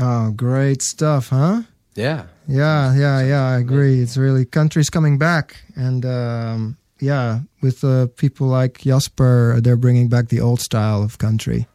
Oh, 0.06 0.32
great 0.32 0.82
stuff, 0.82 1.30
huh? 1.30 1.62
Yeah. 1.96 2.26
Yeah, 2.48 2.94
yeah, 2.94 3.22
yeah. 3.24 3.44
I 3.56 3.58
agree. 3.58 4.02
It's 4.02 4.18
really 4.18 4.44
country's 4.46 4.90
coming 4.90 5.18
back, 5.18 5.56
and 5.78 6.06
um, 6.06 6.78
yeah, 7.00 7.40
with 7.62 7.84
uh, 7.84 8.08
people 8.18 8.48
like 8.48 8.80
Jasper, 8.80 9.60
they're 9.62 9.78
bringing 9.78 10.10
back 10.10 10.28
the 10.28 10.42
old 10.42 10.60
style 10.60 11.02
of 11.04 11.18
country, 11.20 11.68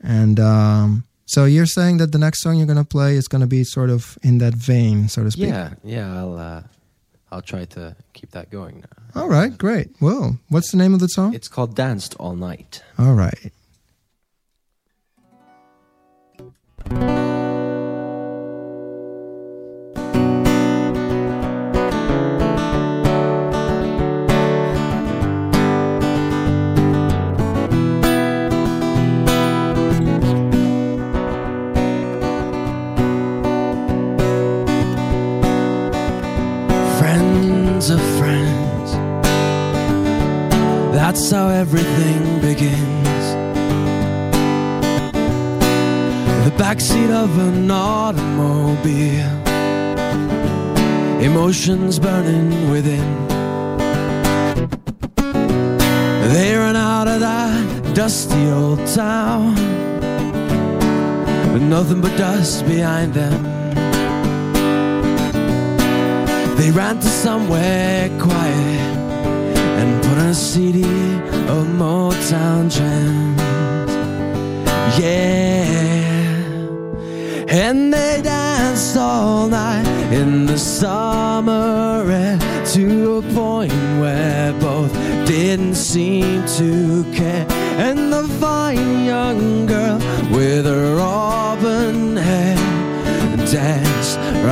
and 0.00 0.40
um, 0.40 1.04
So 1.26 1.44
you're 1.44 1.66
saying 1.78 1.98
that 1.98 2.10
the 2.10 2.18
next 2.18 2.42
song 2.42 2.58
you're 2.58 2.66
gonna 2.66 2.84
play 2.98 3.14
is 3.16 3.28
gonna 3.28 3.46
be 3.46 3.62
sort 3.64 3.90
of 3.90 4.18
in 4.22 4.38
that 4.38 4.54
vein, 4.54 5.08
so 5.08 5.22
to 5.22 5.30
speak. 5.30 5.48
Yeah, 5.48 5.74
yeah. 5.84 6.18
I'll 6.18 6.36
uh, 6.36 6.62
I'll 7.30 7.42
try 7.42 7.64
to 7.76 7.94
keep 8.12 8.32
that 8.32 8.50
going 8.50 8.80
now. 8.80 9.20
All 9.22 9.28
right, 9.28 9.56
great. 9.56 9.88
Well, 10.00 10.36
what's 10.48 10.70
the 10.72 10.78
name 10.78 10.94
of 10.94 11.00
the 11.00 11.08
song? 11.08 11.32
It's 11.34 11.48
called 11.48 11.76
Danced 11.76 12.16
All 12.18 12.34
Night. 12.34 12.82
All 12.98 13.14
right. 13.14 13.52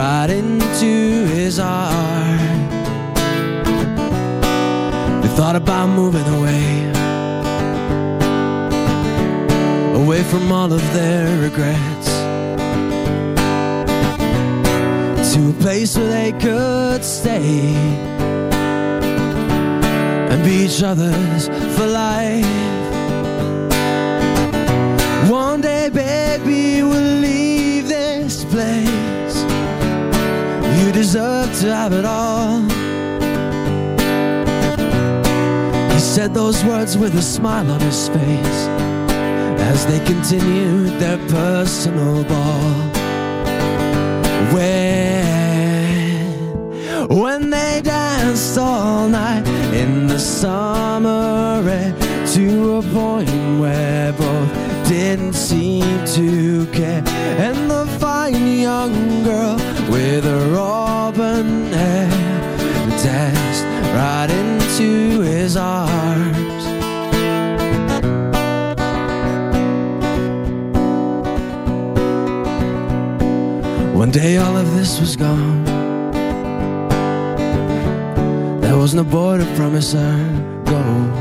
Right 0.00 0.30
into 0.30 1.26
his 1.36 1.58
heart. 1.58 2.40
They 5.22 5.30
thought 5.38 5.56
about 5.56 5.88
moving 5.88 6.28
away, 6.38 6.68
away 10.02 10.22
from 10.22 10.50
all 10.50 10.72
of 10.72 10.84
their 10.94 11.26
regrets, 11.46 12.08
to 15.32 15.40
a 15.50 15.56
place 15.64 15.92
where 15.98 16.10
they 16.18 16.32
could 16.46 17.04
stay 17.04 17.74
and 20.30 20.38
be 20.42 20.54
each 20.66 20.82
other's 20.82 21.48
for 21.76 21.86
life. 21.86 22.56
One 25.30 25.60
day, 25.60 25.90
baby, 25.90 26.82
we'll 26.82 27.20
leave 27.28 27.86
this 27.86 28.44
place. 28.46 29.19
Deserve 31.00 31.48
to 31.60 31.74
have 31.74 31.94
it 31.94 32.04
all. 32.04 32.60
He 35.94 35.98
said 35.98 36.34
those 36.34 36.62
words 36.62 36.98
with 36.98 37.14
a 37.14 37.22
smile 37.22 37.70
on 37.70 37.80
his 37.80 38.08
face 38.08 38.68
as 39.70 39.86
they 39.86 39.98
continued 40.04 41.00
their 41.00 41.16
personal 41.28 42.22
ball. 42.24 42.74
When, 44.52 45.48
when 47.08 47.48
they 47.48 47.80
danced 47.82 48.58
all 48.58 49.08
night 49.08 49.46
in 49.72 50.06
the 50.06 50.18
summer 50.18 51.66
air 51.66 51.94
to 52.34 52.76
a 52.76 52.82
point 52.82 53.58
where 53.58 54.12
both 54.12 54.52
didn't 54.86 55.32
seem 55.32 56.04
to 56.16 56.66
care. 56.72 57.02
And 57.46 57.70
the 57.70 57.86
fine 57.98 58.58
young 58.58 59.22
girl 59.22 59.56
with 59.88 60.24
her 60.24 60.56
hair 60.56 60.89
danced 63.03 63.64
right 63.95 64.31
into 64.31 65.21
his 65.23 65.57
arms. 65.57 66.64
One 73.95 74.11
day 74.11 74.38
all 74.38 74.57
of 74.57 74.75
this 74.75 74.99
was 75.01 75.16
gone. 75.16 75.64
There 78.61 78.77
was 78.77 78.95
no 78.95 79.05
boy 79.05 79.38
to 79.38 79.45
promise 79.57 79.93
her 79.93 80.62
gold. 80.64 81.14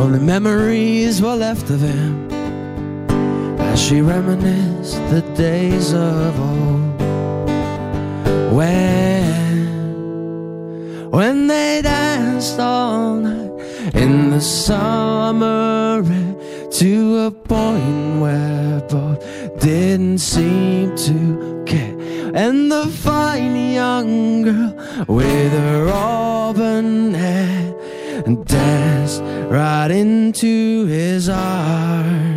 Only 0.00 0.20
memories 0.20 1.20
were 1.20 1.36
left 1.36 1.70
of 1.70 1.80
him 1.80 2.30
as 3.60 3.78
she 3.82 4.00
reminisced 4.00 5.02
the 5.10 5.22
days 5.34 5.92
of 5.92 6.40
old. 6.40 6.85
When, 8.56 9.68
when 11.10 11.46
they 11.46 11.82
danced 11.82 12.58
all 12.58 13.16
night 13.16 13.50
in 13.94 14.30
the 14.30 14.40
summer 14.40 16.02
to 16.70 17.18
a 17.26 17.30
point 17.30 18.22
where 18.22 18.80
both 18.88 19.20
didn't 19.60 20.20
seem 20.20 20.96
to 20.96 21.64
care. 21.66 21.98
And 22.34 22.72
the 22.72 22.86
fine 22.86 23.74
young 23.74 24.40
girl 24.40 24.74
with 25.06 25.52
her 25.52 25.90
auburn 25.92 27.12
hair 27.12 27.74
danced 28.46 29.20
right 29.50 29.90
into 29.90 30.86
his 30.86 31.28
arms. 31.28 32.35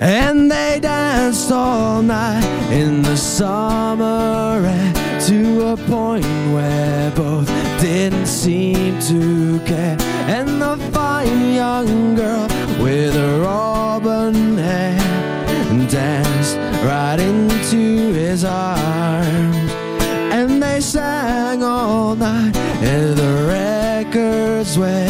And 0.00 0.50
they 0.50 0.80
danced 0.80 1.52
all 1.52 2.00
night 2.00 2.42
in 2.72 3.02
the 3.02 3.16
summer 3.16 4.62
to 5.26 5.72
a 5.72 5.76
point 5.76 6.24
where 6.54 7.10
both 7.10 7.46
didn't 7.82 8.26
seem 8.26 8.98
to 9.00 9.60
care. 9.66 9.98
And 10.26 10.62
the 10.62 10.78
fine 10.90 11.52
young 11.52 12.14
girl 12.14 12.48
with 12.82 13.14
her 13.14 13.44
auburn 13.44 14.56
hair 14.56 14.98
danced 15.90 16.56
right 16.82 17.20
into 17.20 18.14
his 18.14 18.42
arms. 18.42 19.70
And 20.32 20.62
they 20.62 20.80
sang 20.80 21.62
all 21.62 22.16
night 22.16 22.56
in 22.82 23.16
the 23.16 23.44
records 23.46 24.78
where 24.78 25.09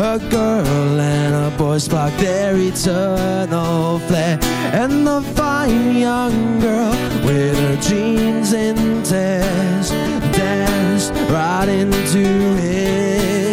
a 0.00 0.18
girl 0.30 0.98
and 0.98 1.34
a 1.34 1.56
boy 1.58 1.76
spark 1.76 2.14
their 2.14 2.56
eternal 2.56 3.98
flare. 4.00 4.38
And 4.72 5.06
the 5.06 5.20
fine 5.34 5.96
young 5.96 6.58
girl 6.58 6.90
with 7.26 7.58
her 7.58 7.76
jeans 7.82 8.52
in 8.54 9.02
tears 9.02 9.90
danced 10.32 11.12
right 11.30 11.68
into 11.68 12.24
his 12.56 13.49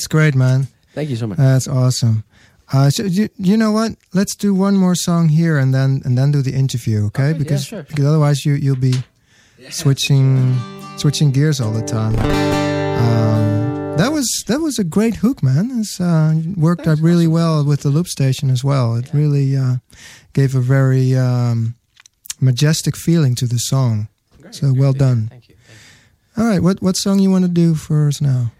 that's 0.00 0.08
great, 0.08 0.34
man. 0.34 0.66
Thank 0.94 1.10
you 1.10 1.16
so 1.16 1.26
much. 1.26 1.36
That's 1.36 1.68
awesome. 1.68 2.24
Uh, 2.72 2.88
so 2.88 3.02
you, 3.02 3.28
you 3.36 3.54
know 3.54 3.70
what? 3.70 3.92
Let's 4.14 4.34
do 4.34 4.54
one 4.54 4.74
more 4.74 4.94
song 4.94 5.28
here 5.28 5.58
and 5.58 5.74
then 5.74 6.00
and 6.06 6.16
then 6.16 6.32
do 6.32 6.40
the 6.40 6.54
interview, 6.54 7.04
okay? 7.08 7.24
Okay, 7.24 7.32
yeah, 7.32 7.38
because, 7.38 7.64
sure. 7.66 7.82
because 7.82 8.06
otherwise 8.06 8.46
you 8.46 8.54
you'll 8.54 8.76
be 8.76 8.94
switching 9.68 10.58
switching 10.96 11.32
gears 11.32 11.60
all 11.60 11.70
the 11.70 11.82
time. 11.82 12.14
Um, 12.18 13.98
that 13.98 14.10
was 14.10 14.26
that 14.46 14.60
was 14.60 14.78
a 14.78 14.84
great 14.84 15.16
hook, 15.16 15.42
man. 15.42 15.70
It's 15.74 16.00
uh, 16.00 16.40
worked 16.56 16.86
out 16.86 16.98
really 17.00 17.26
well 17.26 17.62
with 17.62 17.82
the 17.82 17.90
loop 17.90 18.06
station 18.06 18.48
as 18.48 18.64
well. 18.64 18.96
It 18.96 19.12
really 19.12 19.54
uh, 19.54 19.76
gave 20.32 20.54
a 20.54 20.60
very 20.60 21.14
um, 21.14 21.74
majestic 22.40 22.96
feeling 22.96 23.34
to 23.34 23.46
the 23.46 23.58
song. 23.58 24.08
Great, 24.40 24.54
so 24.54 24.68
great 24.68 24.80
well 24.80 24.94
done. 24.94 25.26
Thank 25.28 25.50
you. 25.50 25.56
Thank 25.56 26.38
you. 26.38 26.42
All 26.42 26.48
right, 26.48 26.62
what 26.62 26.80
what 26.80 26.96
song 26.96 27.18
you 27.18 27.30
want 27.30 27.44
to 27.44 27.50
do 27.50 27.74
for 27.74 28.08
us 28.08 28.22
now? 28.22 28.52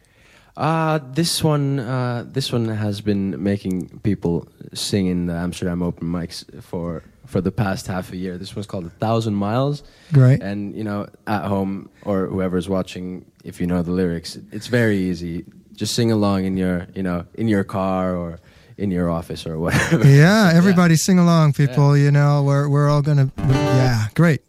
Uh, 0.61 0.99
this 1.15 1.43
one, 1.43 1.79
uh, 1.79 2.23
this 2.29 2.53
one 2.53 2.69
has 2.69 3.01
been 3.01 3.43
making 3.43 3.89
people 4.01 4.47
sing 4.75 5.07
in 5.07 5.25
the 5.25 5.33
Amsterdam 5.35 5.83
open 5.83 6.07
mics 6.07 6.45
for 6.63 7.03
for 7.25 7.41
the 7.41 7.51
past 7.51 7.87
half 7.87 8.13
a 8.13 8.17
year. 8.17 8.37
This 8.37 8.55
one's 8.55 8.67
called 8.67 8.85
"A 8.85 8.91
Thousand 8.91 9.35
Miles," 9.37 9.83
Great. 10.13 10.43
and 10.43 10.77
you 10.77 10.85
know, 10.85 11.07
at 11.27 11.45
home 11.45 11.89
or 12.03 12.27
whoever's 12.27 12.69
watching, 12.69 13.25
if 13.43 13.59
you 13.59 13.67
know 13.67 13.81
the 13.81 13.93
lyrics, 13.93 14.37
it's 14.53 14.67
very 14.67 14.99
easy. 14.99 15.47
Just 15.73 15.95
sing 15.95 16.13
along 16.13 16.45
in 16.45 16.59
your, 16.59 16.89
you 16.95 17.03
know, 17.03 17.25
in 17.33 17.49
your 17.49 17.65
car 17.65 18.15
or 18.15 18.39
in 18.77 18.91
your 18.91 19.09
office 19.09 19.47
or 19.47 19.59
whatever. 19.59 20.07
Yeah, 20.07 20.51
everybody 20.61 20.97
sing 20.97 21.19
along, 21.19 21.55
people. 21.55 21.97
You 21.97 22.11
know, 22.11 22.43
we're 22.43 22.69
we're 22.69 22.91
all 22.91 23.01
gonna. 23.01 23.33
Yeah, 23.39 24.09
great. 24.15 24.43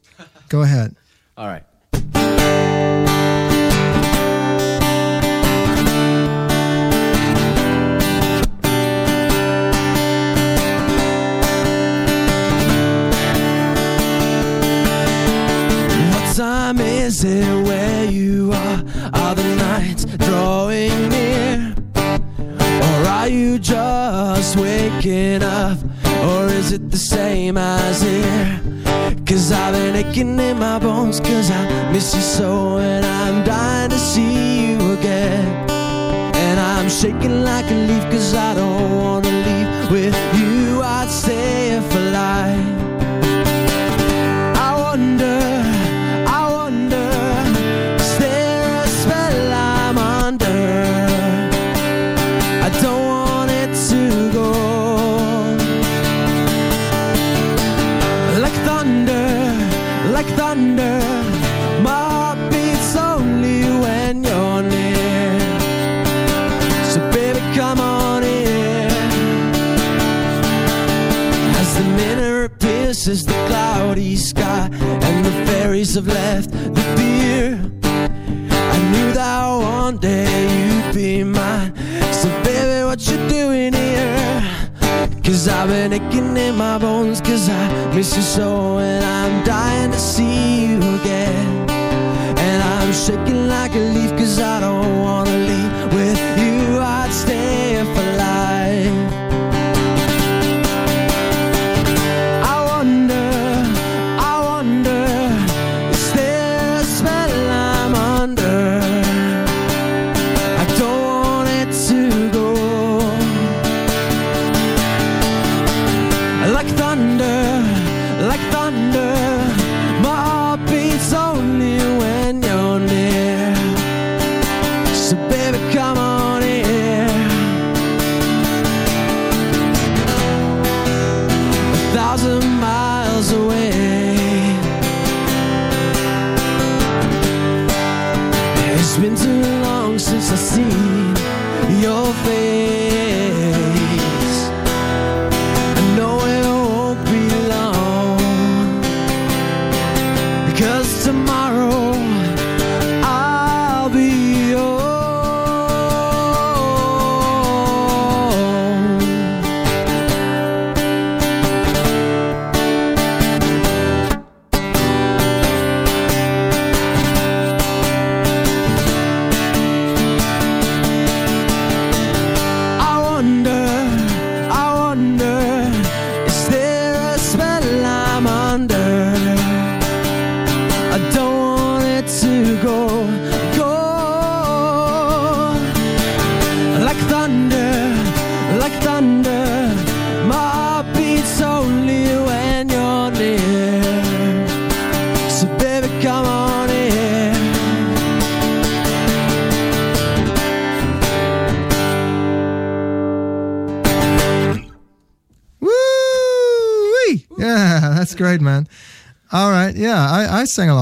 Go 0.50 0.62
ahead. 0.62 0.94
All 1.38 1.48
right. 1.48 1.64
Time 16.42 16.80
is 16.80 17.24
it 17.24 17.46
where 17.68 18.06
you 18.06 18.52
are? 18.52 18.80
Are 19.14 19.36
the 19.36 19.50
nights 19.68 20.06
drawing 20.26 21.10
near? 21.10 21.76
Or 22.88 23.00
are 23.18 23.28
you 23.28 23.60
just 23.60 24.58
waking 24.58 25.44
up? 25.44 25.78
Or 26.30 26.48
is 26.48 26.72
it 26.72 26.90
the 26.90 26.98
same 26.98 27.58
as 27.58 28.02
here? 28.02 28.60
Cause 29.28 29.52
I've 29.52 29.74
been 29.76 29.96
aching 29.96 30.40
in 30.40 30.58
my 30.58 30.80
bones 30.80 31.20
Cause 31.20 31.52
I 31.52 31.92
miss 31.94 32.16
you 32.16 32.22
so 32.22 32.78
And 32.78 33.06
I'm 33.06 33.46
dying 33.46 33.92
to 33.92 34.00
see 34.00 34.72
you 34.72 34.94
again 34.98 35.46
And 36.44 36.60
I'm 36.60 36.90
shaking 36.90 37.44
like 37.44 37.70
a 37.70 37.78
leaf 37.88 38.04
Cause 38.12 38.34
I 38.34 38.56
don't 38.56 38.92
wanna 38.98 39.30
leave 39.46 39.71
fairies 75.92 75.96
have 75.96 76.08
left 76.08 76.52
the 76.52 76.82
pier. 76.96 77.60
I 77.84 78.92
knew 78.92 79.14
that 79.14 79.48
one 79.58 79.98
day 79.98 80.84
you'd 80.86 80.96
be 80.96 81.24
mine. 81.24 81.74
So 82.14 82.30
baby, 82.44 82.86
what 82.86 83.00
you 83.10 83.18
doing 83.28 83.74
here? 83.74 84.44
Cause 85.24 85.48
I've 85.48 85.70
been 85.70 85.94
aching 85.94 86.36
in 86.36 86.56
my 86.58 86.78
bones 86.78 87.22
Cause 87.22 87.48
I 87.48 87.94
miss 87.96 88.16
you 88.16 88.22
so 88.22 88.78
And 88.80 89.04
I'm 89.04 89.44
dying 89.46 89.92
to 89.92 89.98
see 89.98 90.66
you 90.66 90.78
again 90.78 91.70
And 92.38 92.64
I'm 92.64 92.92
shaking 92.92 93.48
like 93.48 93.74
a 93.74 93.80
leaf 93.80 94.12
Cause 94.12 94.40
I 94.40 94.60
don't 94.60 95.02
wanna 95.02 95.38
leave 95.38 95.94
With 95.94 96.31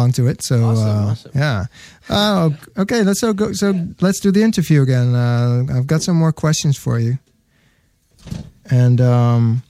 along 0.09 0.13
to 0.13 0.27
it, 0.31 0.43
so 0.43 0.63
Awesome, 0.63 0.87
uh, 0.87 1.11
awesome. 1.11 1.31
yeah. 1.35 1.65
Oh, 2.09 2.55
okay. 2.77 3.03
Let's 3.03 3.19
so 3.19 3.33
go. 3.33 3.53
So 3.53 3.73
let's 4.01 4.19
do 4.19 4.31
the 4.31 4.41
interview 4.43 4.81
again. 4.81 5.15
Uh, 5.15 5.65
I've 5.75 5.87
got 5.87 6.01
some 6.01 6.15
more 6.17 6.31
questions 6.31 6.77
for 6.77 6.99
you, 6.99 7.17
and 8.69 9.01
um, 9.01 9.63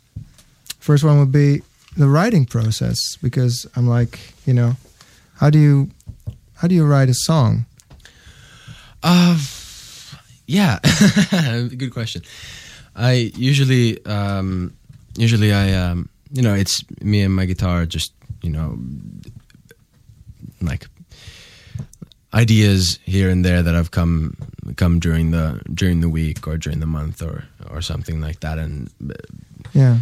first 0.80 1.04
one 1.04 1.20
would 1.20 1.32
be 1.32 1.62
the 1.98 2.08
writing 2.08 2.46
process 2.46 2.98
because 3.22 3.66
I'm 3.76 3.88
like, 3.88 4.20
you 4.46 4.54
know, 4.54 4.76
how 5.40 5.50
do 5.50 5.60
you 5.60 5.90
how 6.56 6.68
do 6.68 6.76
you 6.76 6.86
write 6.86 7.10
a 7.10 7.14
song? 7.14 7.66
Uh, 9.04 9.38
yeah, 10.48 10.80
good 11.78 11.92
question. 11.94 12.22
I 12.96 13.32
usually, 13.36 14.04
um, 14.06 14.74
usually 15.16 15.54
I, 15.54 15.74
um, 15.74 16.10
you 16.34 16.42
know, 16.42 16.54
it's 16.54 16.84
me 17.02 17.22
and 17.22 17.34
my 17.34 17.46
guitar. 17.46 17.86
Just 17.86 18.12
you 18.42 18.50
know, 18.50 18.78
like 20.62 20.88
ideas 22.34 23.00
here 23.06 23.30
and 23.30 23.44
there 23.44 23.64
that 23.64 23.74
have 23.74 23.92
come 23.92 24.36
come 24.76 25.00
during 25.00 25.32
the 25.32 25.60
during 25.74 26.02
the 26.02 26.10
week 26.10 26.48
or 26.48 26.58
during 26.58 26.80
the 26.80 26.86
month 26.86 27.22
or 27.22 27.46
or 27.70 27.82
something 27.82 28.22
like 28.22 28.40
that, 28.42 28.58
and 28.60 28.90
uh, 29.10 29.14
Yeah. 29.74 29.98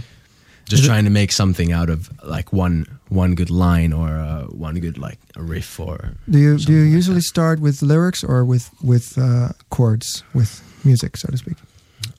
just 0.69 0.81
Is 0.81 0.85
it- 0.85 0.87
trying 0.89 1.05
to 1.05 1.09
make 1.11 1.31
something 1.31 1.71
out 1.71 1.89
of 1.89 2.09
like 2.23 2.51
one 2.53 2.85
one 3.09 3.35
good 3.35 3.49
line 3.49 3.93
or 3.93 4.09
uh, 4.09 4.43
one 4.47 4.79
good 4.79 4.97
like 4.97 5.19
a 5.35 5.41
riff 5.41 5.79
or 5.79 6.11
Do 6.29 6.37
you 6.39 6.57
do 6.57 6.73
you 6.73 6.83
like 6.85 6.95
usually 6.97 7.21
start 7.21 7.59
with 7.59 7.81
lyrics 7.81 8.23
or 8.23 8.43
with 8.45 8.69
with 8.81 9.17
uh, 9.17 9.49
chords, 9.69 10.23
with 10.33 10.61
music, 10.83 11.17
so 11.17 11.27
to 11.31 11.37
speak? 11.37 11.57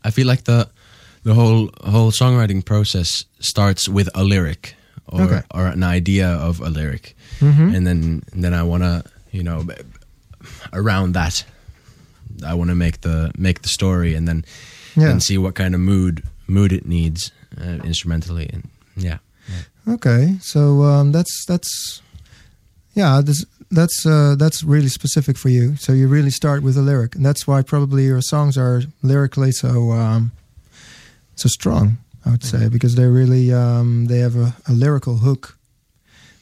I 0.05 0.11
feel 0.11 0.27
like 0.27 0.45
the 0.45 0.69
the 1.25 1.35
whole 1.35 1.71
whole 1.85 2.13
songwriting 2.13 2.63
process 2.65 3.25
starts 3.41 3.89
with 3.89 4.09
a 4.15 4.23
lyric 4.25 4.75
or 5.09 5.23
Okay. 5.23 5.43
or 5.55 5.67
an 5.67 5.83
idea 5.83 6.29
of 6.29 6.61
a 6.61 6.69
lyric, 6.71 7.15
Mm-hmm. 7.41 7.75
and 7.75 7.87
then 7.87 8.23
and 8.33 8.43
then 8.45 8.55
I 8.55 8.63
want 8.63 8.83
to 8.83 9.03
you 9.31 9.43
know 9.43 9.65
around 10.73 11.13
that 11.15 11.45
I 12.47 12.55
want 12.55 12.71
to 12.71 12.75
make 12.77 13.01
the 13.01 13.31
make 13.39 13.61
the 13.63 13.69
story 13.69 14.15
and 14.17 14.27
then 14.27 14.45
yeah. 14.97 15.11
and 15.11 15.23
see 15.23 15.39
what 15.39 15.55
kind 15.55 15.75
of 15.75 15.81
mood 15.81 16.23
mood 16.47 16.73
it 16.73 16.87
needs 16.87 17.33
uh, 17.61 17.79
instrumentally 17.85 18.49
and 18.53 18.69
yeah 18.97 19.19
Okay, 19.87 20.37
so 20.43 20.83
um, 20.83 21.13
that's 21.13 21.47
that's 21.47 22.03
yeah, 22.95 23.23
this, 23.25 23.45
that's 23.71 24.05
uh, 24.07 24.35
that's 24.39 24.63
really 24.63 24.89
specific 24.89 25.39
for 25.39 25.49
you. 25.49 25.77
So 25.77 25.93
you 25.95 26.09
really 26.09 26.31
start 26.31 26.63
with 26.63 26.77
a 26.77 26.83
lyric, 26.83 27.15
and 27.17 27.25
that's 27.25 27.47
why 27.47 27.63
probably 27.63 28.05
your 28.05 28.21
songs 28.21 28.59
are 28.59 28.83
lyrically 29.03 29.51
so 29.51 29.93
um, 29.93 30.33
so 31.37 31.49
strong. 31.49 31.97
I 32.29 32.31
would 32.33 32.45
say 32.45 32.69
because 32.69 32.95
they 32.95 33.07
really 33.07 33.53
um, 33.53 34.05
they 34.07 34.19
have 34.19 34.37
a, 34.37 34.55
a 34.69 34.73
lyrical 34.73 35.17
hook. 35.19 35.57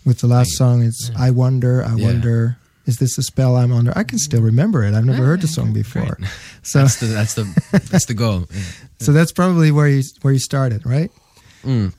With 0.04 0.18
the 0.20 0.26
last 0.26 0.50
song, 0.56 0.82
it's. 0.82 1.10
"I 1.16 1.30
wonder, 1.30 1.82
I 1.84 1.94
Yeah. 1.96 2.06
wonder, 2.06 2.56
is 2.86 2.96
this 2.98 3.18
a 3.18 3.22
spell 3.22 3.56
I'm 3.56 3.72
under?" 3.72 3.92
I 3.98 4.04
can 4.04 4.18
still 4.18 4.42
remember 4.42 4.84
it. 4.84 4.94
I've 4.94 5.04
never 5.04 5.24
heard 5.24 5.40
the 5.40 5.48
song 5.48 5.72
before, 5.72 6.18
so 6.62 6.78
that's 6.80 6.96
the 7.00 7.06
that's 7.06 7.34
the 7.34 7.44
that's 7.90 8.06
the 8.06 8.14
goal 8.14 8.46
yeah. 8.54 8.62
so 9.00 9.12
that's 9.12 9.32
probably 9.32 9.70
where 9.72 9.88
you 9.88 10.02
where 10.22 10.32
you 10.32 10.38
started, 10.40 10.84
right? 10.86 11.10
Mm. 11.64 11.92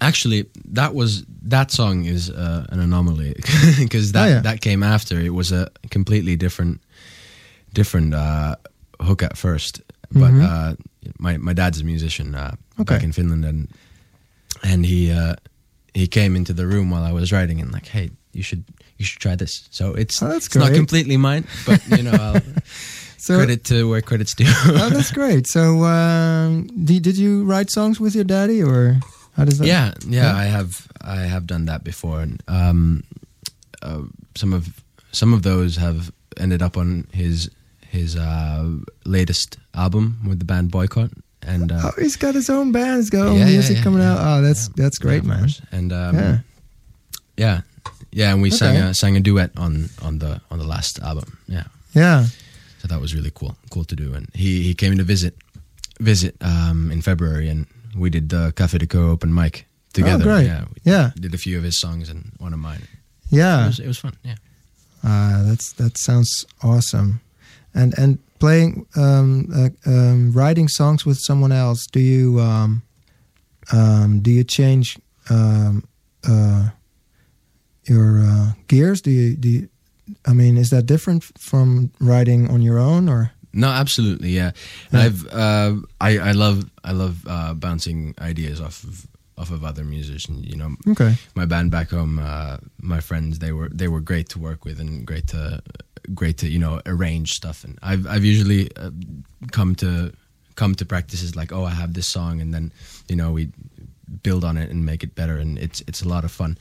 Actually, 0.00 0.46
that 0.72 0.94
was 0.94 1.24
that 1.42 1.70
song 1.72 2.04
is 2.04 2.30
uh, 2.30 2.66
an 2.70 2.78
anomaly 2.80 3.34
because 3.78 4.12
that 4.12 4.26
Oh, 4.26 4.30
yeah. 4.34 4.40
that 4.42 4.60
came 4.60 4.82
after. 4.82 5.18
It 5.20 5.34
was 5.34 5.50
a 5.52 5.70
completely 5.90 6.36
different 6.36 6.80
different 7.74 8.14
uh, 8.14 8.56
hook 9.00 9.22
at 9.22 9.36
first, 9.36 9.82
but 10.12 10.32
Mhm. 10.32 10.42
uh, 10.42 10.74
my 11.18 11.36
my 11.38 11.52
dad's 11.52 11.80
a 11.80 11.84
musician 11.84 12.34
uh, 12.34 12.54
Okay. 12.80 12.94
back 12.94 13.02
in 13.04 13.12
Finland, 13.12 13.44
and 13.44 13.68
and 14.62 14.86
he 14.86 15.10
uh, 15.10 15.34
he 15.94 16.06
came 16.06 16.36
into 16.36 16.52
the 16.52 16.66
room 16.66 16.90
while 16.90 17.02
I 17.02 17.12
was 17.12 17.30
writing 17.32 17.60
and 17.60 17.72
like, 17.72 17.86
hey, 17.88 18.10
you 18.32 18.42
should 18.42 18.64
you 18.98 19.04
should 19.04 19.20
try 19.20 19.36
this. 19.36 19.68
So 19.70 19.94
it's 19.94 20.22
Oh, 20.22 20.30
it's 20.36 20.54
not 20.54 20.72
completely 20.74 21.16
mine, 21.16 21.44
but 21.66 21.80
you 21.86 22.02
know, 22.02 22.12
I'll 22.12 22.42
So 23.20 23.34
credit 23.34 23.64
to 23.64 23.88
where 23.90 24.00
credit's 24.00 24.34
due. 24.34 24.46
oh, 24.48 24.90
that's 24.90 25.10
great. 25.10 25.46
So, 25.48 25.82
um, 25.84 26.68
did, 26.84 27.02
did 27.02 27.16
you 27.18 27.42
write 27.44 27.68
songs 27.70 27.98
with 27.98 28.14
your 28.14 28.24
daddy, 28.24 28.62
or 28.62 29.00
how 29.36 29.44
does 29.44 29.58
that? 29.58 29.66
yeah, 29.66 29.92
yeah, 30.06 30.22
Yeah? 30.32 30.36
I 30.36 30.44
have 30.44 30.86
I 31.00 31.26
have 31.26 31.46
done 31.46 31.64
that 31.66 31.82
before, 31.82 32.20
and 32.22 32.40
um, 32.46 33.02
uh, 33.82 34.02
some 34.36 34.52
of 34.54 34.68
some 35.10 35.34
of 35.34 35.42
those 35.42 35.76
have 35.78 36.12
ended 36.36 36.62
up 36.62 36.76
on 36.76 37.06
his 37.12 37.50
his 37.90 38.16
uh, 38.16 38.68
latest 39.04 39.58
album 39.74 40.18
with 40.26 40.38
the 40.38 40.44
band 40.44 40.70
Boycott, 40.70 41.10
and 41.42 41.72
uh, 41.72 41.80
Oh, 41.84 41.92
he's 41.98 42.16
got 42.16 42.34
his 42.34 42.48
own 42.50 42.72
band. 42.72 42.96
He's 42.98 43.10
got 43.10 43.26
own 43.26 43.38
Yeah, 43.38 43.46
yeah, 43.46 43.52
music 43.52 43.76
yeah, 43.78 43.82
coming 43.82 44.02
out. 44.02 44.18
Oh, 44.20 44.42
that's 44.42 44.68
that's 44.76 44.98
great, 44.98 45.24
man. 45.24 45.38
course. 45.40 45.60
And 45.72 45.92
um, 45.92 46.14
Yeah. 46.16 46.38
yeah, 47.36 47.60
yeah, 48.12 48.32
and 48.32 48.42
we 48.42 48.50
sang 48.50 48.76
a 48.76 48.94
sang 48.94 49.16
a 49.16 49.20
duet 49.20 49.50
on 49.56 49.88
on 50.02 50.18
the 50.18 50.40
on 50.50 50.58
the 50.58 50.66
last 50.66 50.98
album. 51.00 51.38
Yeah, 51.48 51.64
Yeah. 51.94 52.26
so 52.78 52.88
that 52.88 53.00
was 53.00 53.14
really 53.14 53.30
cool 53.34 53.56
cool 53.70 53.84
to 53.84 53.96
do. 53.96 54.14
And 54.14 54.28
he 54.34 54.62
he 54.62 54.74
came 54.74 54.96
to 54.98 55.04
visit 55.04 55.34
visit 56.00 56.34
um, 56.40 56.90
in 56.92 57.02
February, 57.02 57.48
and 57.48 57.66
we 57.96 58.10
did 58.10 58.28
the 58.28 58.52
Café 58.54 58.78
de 58.78 58.86
Koe 58.86 59.10
open 59.10 59.32
mic 59.34 59.66
together. 59.92 60.24
Oh, 60.24 60.28
great. 60.36 60.46
Yeah, 60.46 60.64
we 60.74 60.92
Yeah. 60.92 61.10
did 61.20 61.34
a 61.34 61.38
few 61.38 61.58
of 61.58 61.64
his 61.64 61.80
songs 61.80 62.08
and 62.10 62.32
one 62.38 62.52
of 62.54 62.60
mine. 62.60 62.82
It 63.30 63.36
Yeah. 63.36 63.66
was, 63.66 63.78
it 63.80 63.86
was 63.86 63.98
fun. 63.98 64.12
Yeah. 64.22 64.36
Ah, 65.02 65.42
that's 65.46 65.72
that 65.74 65.96
sounds 65.98 66.44
awesome. 66.62 67.20
And 67.74 67.96
and 67.98 68.18
playing 68.38 68.86
um, 68.96 69.48
uh, 69.54 69.68
um, 69.86 70.32
writing 70.32 70.68
songs 70.68 71.04
with 71.04 71.18
someone 71.18 71.52
else. 71.52 71.86
Do 71.86 72.00
you 72.00 72.40
um, 72.40 72.82
um, 73.72 74.20
do 74.20 74.30
you 74.30 74.44
change 74.44 74.98
um, 75.30 75.84
uh, 76.28 76.70
your 77.84 78.20
uh, 78.20 78.52
gears? 78.68 79.00
Do 79.00 79.10
you 79.10 79.36
do 79.36 79.48
you, 79.48 79.68
I 80.26 80.32
mean, 80.32 80.56
is 80.56 80.70
that 80.70 80.86
different 80.86 81.24
from 81.38 81.92
writing 82.00 82.50
on 82.50 82.62
your 82.62 82.78
own 82.78 83.08
or? 83.08 83.32
No, 83.52 83.68
absolutely, 83.68 84.30
yeah. 84.30 84.52
Yeah. 84.92 85.00
I've 85.00 85.26
uh, 85.26 85.74
I 86.00 86.18
I 86.18 86.32
love 86.32 86.70
I 86.84 86.92
love 86.92 87.26
uh, 87.26 87.54
bouncing 87.54 88.14
ideas 88.20 88.60
off 88.60 88.84
of 88.84 89.06
off 89.38 89.50
of 89.50 89.64
other 89.64 89.84
musicians. 89.84 90.44
You 90.46 90.56
know, 90.56 90.70
Okay. 90.88 91.14
my 91.34 91.46
band 91.46 91.70
back 91.70 91.90
home, 91.90 92.18
uh, 92.18 92.56
my 92.80 93.00
friends, 93.00 93.38
they 93.38 93.52
were 93.52 93.68
they 93.70 93.88
were 93.88 94.00
great 94.00 94.28
to 94.30 94.38
work 94.38 94.64
with 94.64 94.80
and 94.80 95.06
great 95.06 95.26
to 95.28 95.62
great 96.14 96.36
to 96.38 96.46
you 96.48 96.58
know 96.58 96.80
arrange 96.86 97.32
stuff. 97.32 97.64
And 97.64 97.78
I've 97.82 98.06
I've 98.06 98.24
usually 98.24 98.70
uh, 98.76 98.90
come 99.52 99.74
to 99.76 100.12
come 100.54 100.74
to 100.74 100.84
practices 100.84 101.36
like, 101.36 101.52
oh, 101.52 101.64
I 101.64 101.70
have 101.74 101.92
this 101.94 102.08
song, 102.08 102.40
and 102.40 102.52
then 102.52 102.72
you 103.08 103.16
know 103.16 103.32
we 103.32 103.48
build 104.22 104.44
on 104.44 104.56
it 104.56 104.70
and 104.70 104.84
make 104.84 105.02
it 105.04 105.14
better, 105.14 105.36
and 105.38 105.58
it's 105.58 105.82
it's 105.86 106.02
a 106.02 106.08
lot 106.08 106.24
of 106.24 106.30
fun. 106.32 106.56